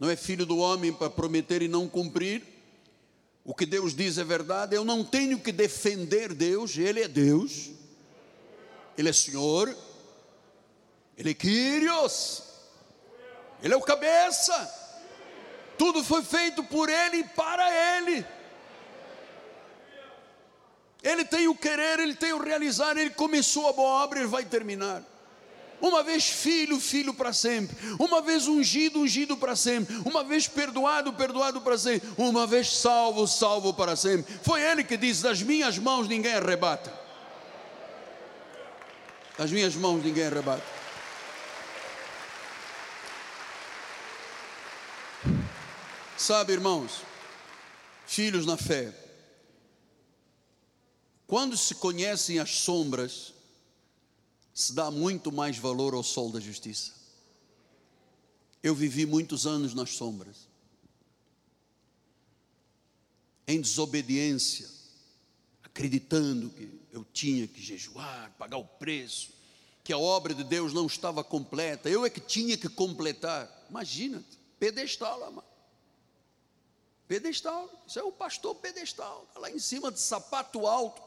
[0.00, 2.42] não é filho do homem para prometer e não cumprir.
[3.44, 7.70] O que Deus diz é verdade, eu não tenho que defender Deus, Ele é Deus,
[8.96, 9.74] Ele é Senhor,
[11.16, 12.42] Ele é Kyrios,
[13.62, 14.77] Ele é o cabeça.
[15.78, 18.26] Tudo foi feito por Ele e para Ele.
[21.02, 24.44] Ele tem o querer, Ele tem o realizar, Ele começou a boa obra, Ele vai
[24.44, 25.02] terminar.
[25.80, 27.76] Uma vez filho, filho para sempre.
[28.00, 29.94] Uma vez ungido, ungido para sempre.
[30.04, 32.08] Uma vez perdoado, perdoado para sempre.
[32.16, 34.34] Uma vez salvo, salvo para sempre.
[34.42, 36.92] Foi Ele que disse: Das minhas mãos ninguém arrebata.
[39.36, 40.77] Das minhas mãos ninguém arrebata.
[46.18, 46.90] Sabe, irmãos,
[48.04, 48.92] filhos na fé,
[51.28, 53.32] quando se conhecem as sombras,
[54.52, 56.92] se dá muito mais valor ao sol da justiça.
[58.60, 60.48] Eu vivi muitos anos nas sombras,
[63.46, 64.68] em desobediência,
[65.62, 69.30] acreditando que eu tinha que jejuar, pagar o preço,
[69.84, 73.66] que a obra de Deus não estava completa, eu é que tinha que completar.
[73.70, 74.24] Imagina,
[74.58, 75.57] pedestal, amado
[77.08, 77.68] pedestal.
[77.86, 81.02] Isso é o pastor pedestal, tá lá em cima de sapato alto,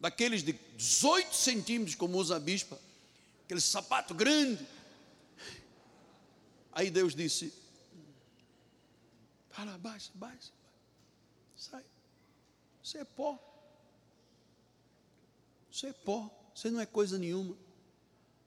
[0.00, 2.78] daqueles de 18 centímetros, como usa a bispa,
[3.44, 4.66] aquele sapato grande.
[6.72, 7.52] Aí Deus disse:
[9.50, 10.52] Fala, baixa, baixa,
[11.56, 11.84] sai.
[12.82, 13.38] Você é pó.
[15.70, 16.30] Você é pó.
[16.54, 17.56] Você não é coisa nenhuma.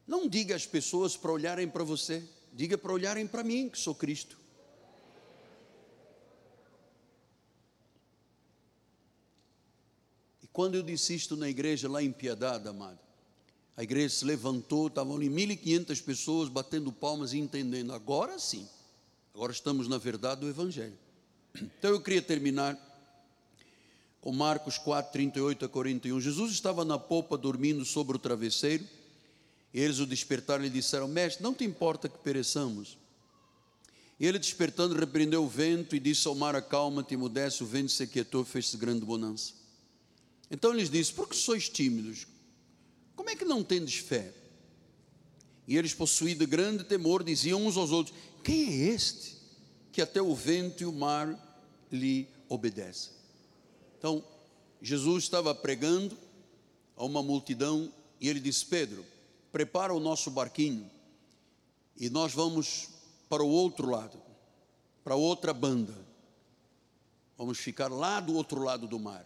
[0.07, 3.93] Não diga às pessoas para olharem para você, diga para olharem para mim, que sou
[3.93, 4.40] Cristo.
[10.53, 12.99] Quando eu disse isto na igreja lá em Piedade, amado,
[13.75, 17.93] a igreja se levantou, estavam ali 1.500 pessoas batendo palmas e entendendo.
[17.93, 18.67] Agora sim,
[19.33, 20.97] agora estamos na verdade do Evangelho.
[21.55, 22.77] Então eu queria terminar
[24.19, 26.19] com Marcos 4, 38 a 41.
[26.19, 28.85] Jesus estava na popa dormindo sobre o travesseiro,
[29.73, 32.97] e eles o despertaram e lhe disseram: Mestre, não te importa que pereçamos?
[34.19, 38.03] E ele despertando, repreendeu o vento e disse ao mar: Acalma-te, emudece, o vento se
[38.03, 39.60] aquietou, fez-se grande bonança.
[40.51, 42.27] Então lhes disse: Por que sois tímidos?
[43.15, 44.33] Como é que não tendes fé?
[45.65, 49.37] E eles, possuídos de grande temor, diziam uns aos outros: Quem é este
[49.93, 51.39] que até o vento e o mar
[51.89, 53.13] lhe obedecem?
[53.97, 54.21] Então,
[54.81, 56.17] Jesus estava pregando
[56.97, 59.05] a uma multidão e ele disse: Pedro,
[59.51, 60.91] prepara o nosso barquinho
[61.95, 62.89] e nós vamos
[63.29, 64.21] para o outro lado,
[65.03, 65.95] para outra banda.
[67.37, 69.25] Vamos ficar lá do outro lado do mar,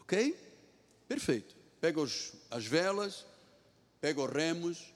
[0.00, 0.47] ok?
[1.08, 1.56] Perfeito.
[1.80, 3.24] Pega os, as velas,
[4.00, 4.92] pega os remos.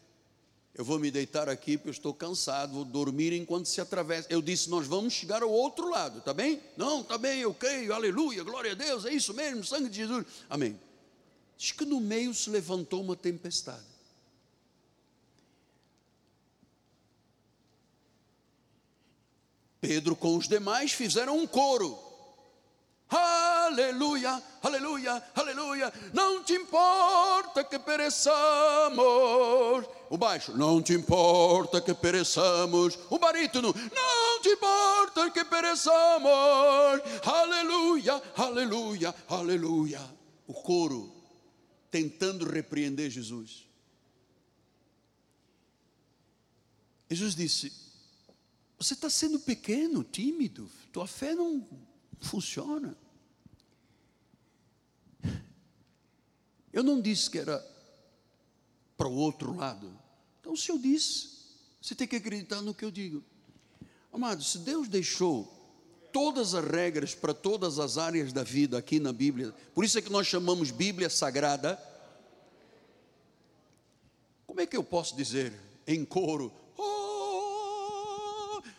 [0.75, 4.29] Eu vou me deitar aqui porque eu estou cansado, vou dormir enquanto se atravessa.
[4.31, 6.61] Eu disse, nós vamos chegar ao outro lado, tá bem?
[6.77, 10.27] Não, tá bem, eu creio, aleluia, glória a Deus, é isso mesmo, sangue de Jesus.
[10.49, 10.79] Amém.
[11.59, 13.93] Diz que no meio se levantou uma tempestade.
[19.81, 22.12] Pedro com os demais fizeram um coro.
[23.13, 25.93] Aleluia, aleluia, aleluia.
[26.15, 28.33] Não te importa que pereçamos.
[30.09, 32.99] O baixo, não te importa que pereçamos.
[33.11, 36.33] O barítono, não te importa que pereçamos.
[37.23, 40.01] Aleluia, aleluia, aleluia.
[40.47, 41.13] O coro
[41.91, 43.69] tentando repreender Jesus.
[47.11, 47.73] Jesus disse:
[48.79, 51.69] Você está sendo pequeno, tímido, tua fé não
[52.21, 52.97] funciona.
[56.73, 57.65] Eu não disse que era
[58.97, 59.93] para o outro lado.
[60.41, 61.29] Então, se eu disse,
[61.81, 63.23] você tem que acreditar no que eu digo.
[64.13, 65.53] Amado, se Deus deixou
[66.13, 70.03] todas as regras para todas as áreas da vida aqui na Bíblia, por isso é
[70.03, 71.81] que nós chamamos Bíblia Sagrada.
[74.47, 75.53] Como é que eu posso dizer
[75.87, 76.53] em coro,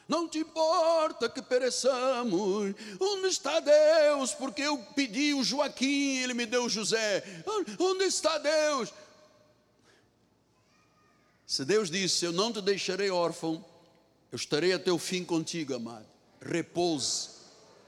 [0.08, 2.76] não te importa que pereçamos.
[3.00, 4.34] Onde está Deus?
[4.34, 7.24] Porque eu pedi o Joaquim, ele me deu o José.
[7.80, 8.94] Onde está Deus?
[11.48, 13.64] Se Deus disse: Eu não te deixarei órfão,
[14.32, 16.06] eu estarei até o fim contigo, amado.
[16.42, 17.30] Repouse.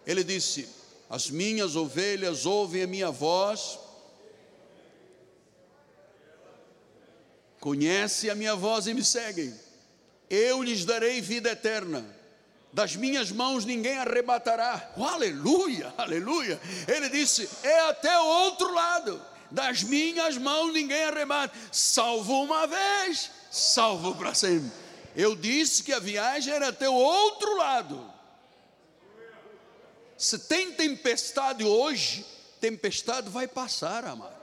[0.05, 0.69] Ele disse:
[1.09, 3.77] As minhas ovelhas ouvem a minha voz,
[7.59, 9.64] conhecem a minha voz e me seguem
[10.29, 12.05] eu lhes darei vida eterna.
[12.73, 14.91] Das minhas mãos ninguém arrebatará.
[14.97, 16.59] Oh, aleluia, aleluia.
[16.87, 19.21] Ele disse: é até o outro lado.
[19.49, 21.55] Das minhas mãos ninguém arrebata.
[21.71, 24.71] Salvo uma vez, salvo para sempre.
[25.15, 28.13] Eu disse que a viagem era até o outro lado.
[30.17, 32.25] Se tem tempestade hoje,
[32.59, 34.35] tempestade vai passar, amado.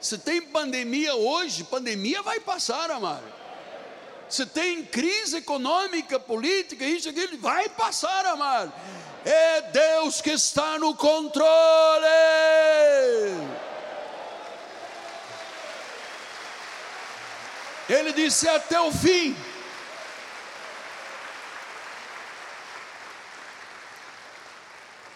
[0.00, 3.43] Se tem pandemia hoje, pandemia vai passar, amado
[4.28, 8.72] se tem crise econômica, política, isso, aquilo, vai passar, amado.
[9.24, 11.48] É Deus que está no controle.
[17.88, 19.36] Ele disse até o fim.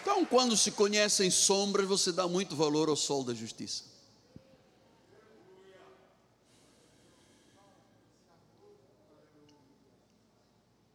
[0.01, 3.83] Então, quando se conhecem sombras, você dá muito valor ao sol da justiça.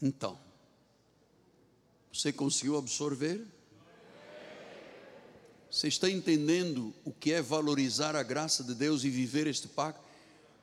[0.05, 0.39] Então,
[2.13, 3.43] você conseguiu absorver?
[5.71, 10.05] Você está entendendo o que é valorizar a graça de Deus e viver este pacto?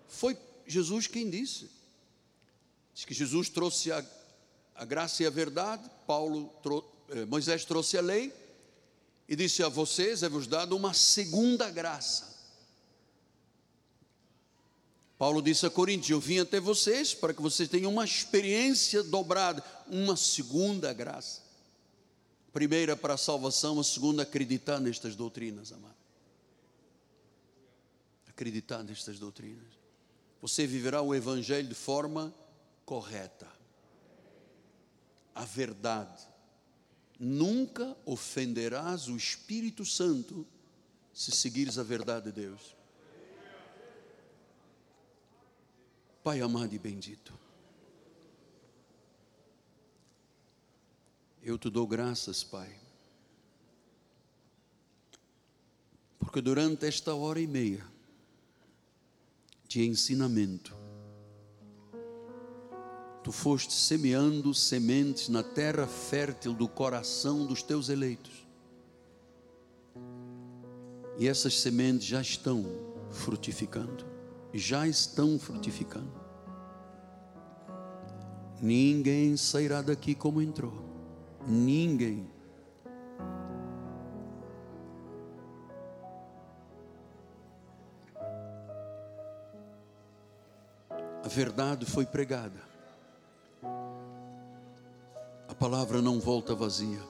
[0.08, 0.38] Foi
[0.68, 1.72] Jesus quem disse.
[2.94, 4.06] Diz que Jesus trouxe a,
[4.76, 6.54] a graça e a verdade, Paulo
[7.10, 8.32] eh, Moisés trouxe a lei
[9.28, 12.31] e disse a vocês é vos dado uma segunda graça.
[15.22, 19.64] Paulo disse a Coríntios: Eu vim até vocês para que vocês tenham uma experiência dobrada,
[19.86, 21.44] uma segunda graça.
[22.52, 25.94] Primeira para a salvação, a segunda acreditar nestas doutrinas, amado.
[28.30, 29.68] Acreditar nestas doutrinas.
[30.42, 32.34] Você viverá o Evangelho de forma
[32.84, 33.48] correta.
[35.36, 36.28] A verdade.
[37.20, 40.48] Nunca ofenderás o Espírito Santo
[41.14, 42.81] se seguires a verdade de Deus.
[46.24, 47.34] Pai amado e bendito,
[51.42, 52.70] eu te dou graças, Pai,
[56.20, 57.84] porque durante esta hora e meia
[59.68, 60.76] de ensinamento,
[63.24, 68.46] tu foste semeando sementes na terra fértil do coração dos teus eleitos,
[71.18, 72.64] e essas sementes já estão
[73.10, 74.11] frutificando
[74.54, 76.22] já estão frutificando.
[78.62, 80.74] Ninguém sairá daqui como entrou.
[81.48, 82.30] Ninguém.
[91.24, 92.62] A verdade foi pregada.
[95.48, 97.02] A palavra não volta vazia.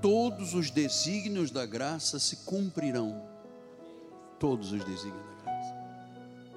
[0.00, 3.29] Todos os desígnios da graça se cumprirão.
[4.40, 5.30] Todos os desígnios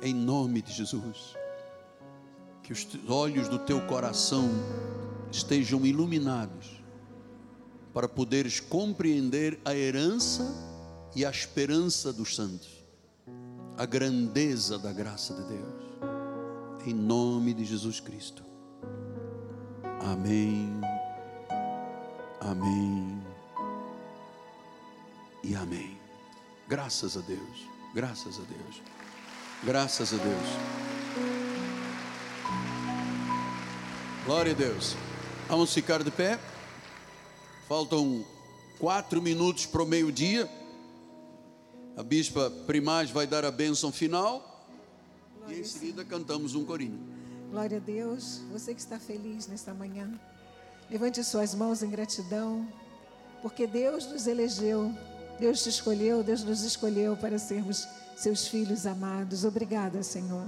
[0.04, 1.36] em nome de Jesus.
[2.62, 4.50] Que os olhos do teu coração
[5.32, 6.82] estejam iluminados
[7.94, 10.44] para poderes compreender a herança
[11.16, 12.84] e a esperança dos santos,
[13.78, 15.84] a grandeza da graça de Deus.
[16.86, 18.44] Em nome de Jesus Cristo.
[20.02, 20.70] Amém.
[22.42, 23.24] Amém.
[25.44, 25.98] E amém.
[26.68, 27.73] Graças a Deus.
[27.94, 28.82] Graças a Deus.
[29.64, 30.48] Graças a Deus.
[34.26, 34.96] Glória a Deus.
[35.48, 36.40] Vamos ficar de pé.
[37.68, 38.26] Faltam
[38.80, 40.50] quatro minutos para o meio-dia.
[41.96, 44.68] A bispa Primaz vai dar a bênção final.
[45.48, 47.00] E em seguida cantamos um corinho.
[47.52, 48.42] Glória a Deus.
[48.52, 50.20] Você que está feliz nesta manhã,
[50.90, 52.68] levante suas mãos em gratidão,
[53.44, 54.92] porque Deus nos elegeu,
[55.44, 59.44] Deus te escolheu, Deus nos escolheu para sermos seus filhos amados.
[59.44, 60.48] Obrigada, Senhor.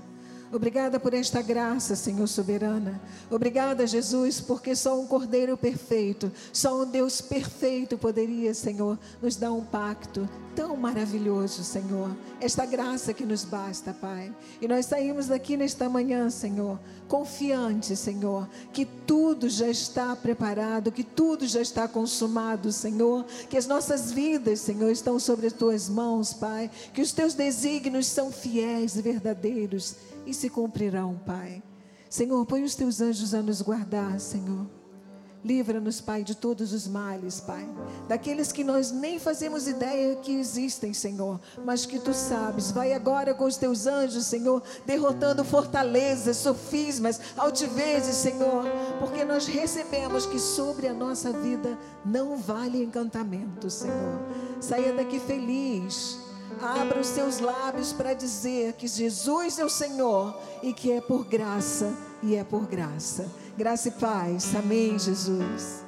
[0.56, 3.02] Obrigada por esta graça, Senhor soberana.
[3.30, 9.52] Obrigada, Jesus, porque só um Cordeiro perfeito, só um Deus perfeito poderia, Senhor, nos dar
[9.52, 12.10] um pacto tão maravilhoso, Senhor.
[12.40, 14.34] Esta graça que nos basta, Pai.
[14.62, 16.80] E nós saímos daqui nesta manhã, Senhor,
[17.10, 23.26] confiante, Senhor, que tudo já está preparado, que tudo já está consumado, Senhor.
[23.50, 26.72] Que as nossas vidas, Senhor, estão sobre as tuas mãos, Pai.
[26.94, 31.62] Que os teus desígnios são fiéis e verdadeiros e se cumprirão, Pai.
[32.10, 34.68] Senhor, põe os teus anjos a nos guardar, Senhor.
[35.46, 37.70] Livra-nos, Pai, de todos os males, Pai.
[38.08, 42.72] Daqueles que nós nem fazemos ideia que existem, Senhor, mas que tu sabes.
[42.72, 48.66] Vai agora com os teus anjos, Senhor, derrotando fortalezas, sofismas, altivezes, Senhor,
[49.00, 54.20] porque nós recebemos que sobre a nossa vida não vale encantamento, Senhor.
[54.60, 56.25] Saia daqui feliz
[56.62, 61.26] Abra os seus lábios para dizer que Jesus é o Senhor e que é por
[61.26, 63.30] graça e é por graça.
[63.58, 64.56] Graça e paz.
[64.56, 65.85] Amém, Jesus.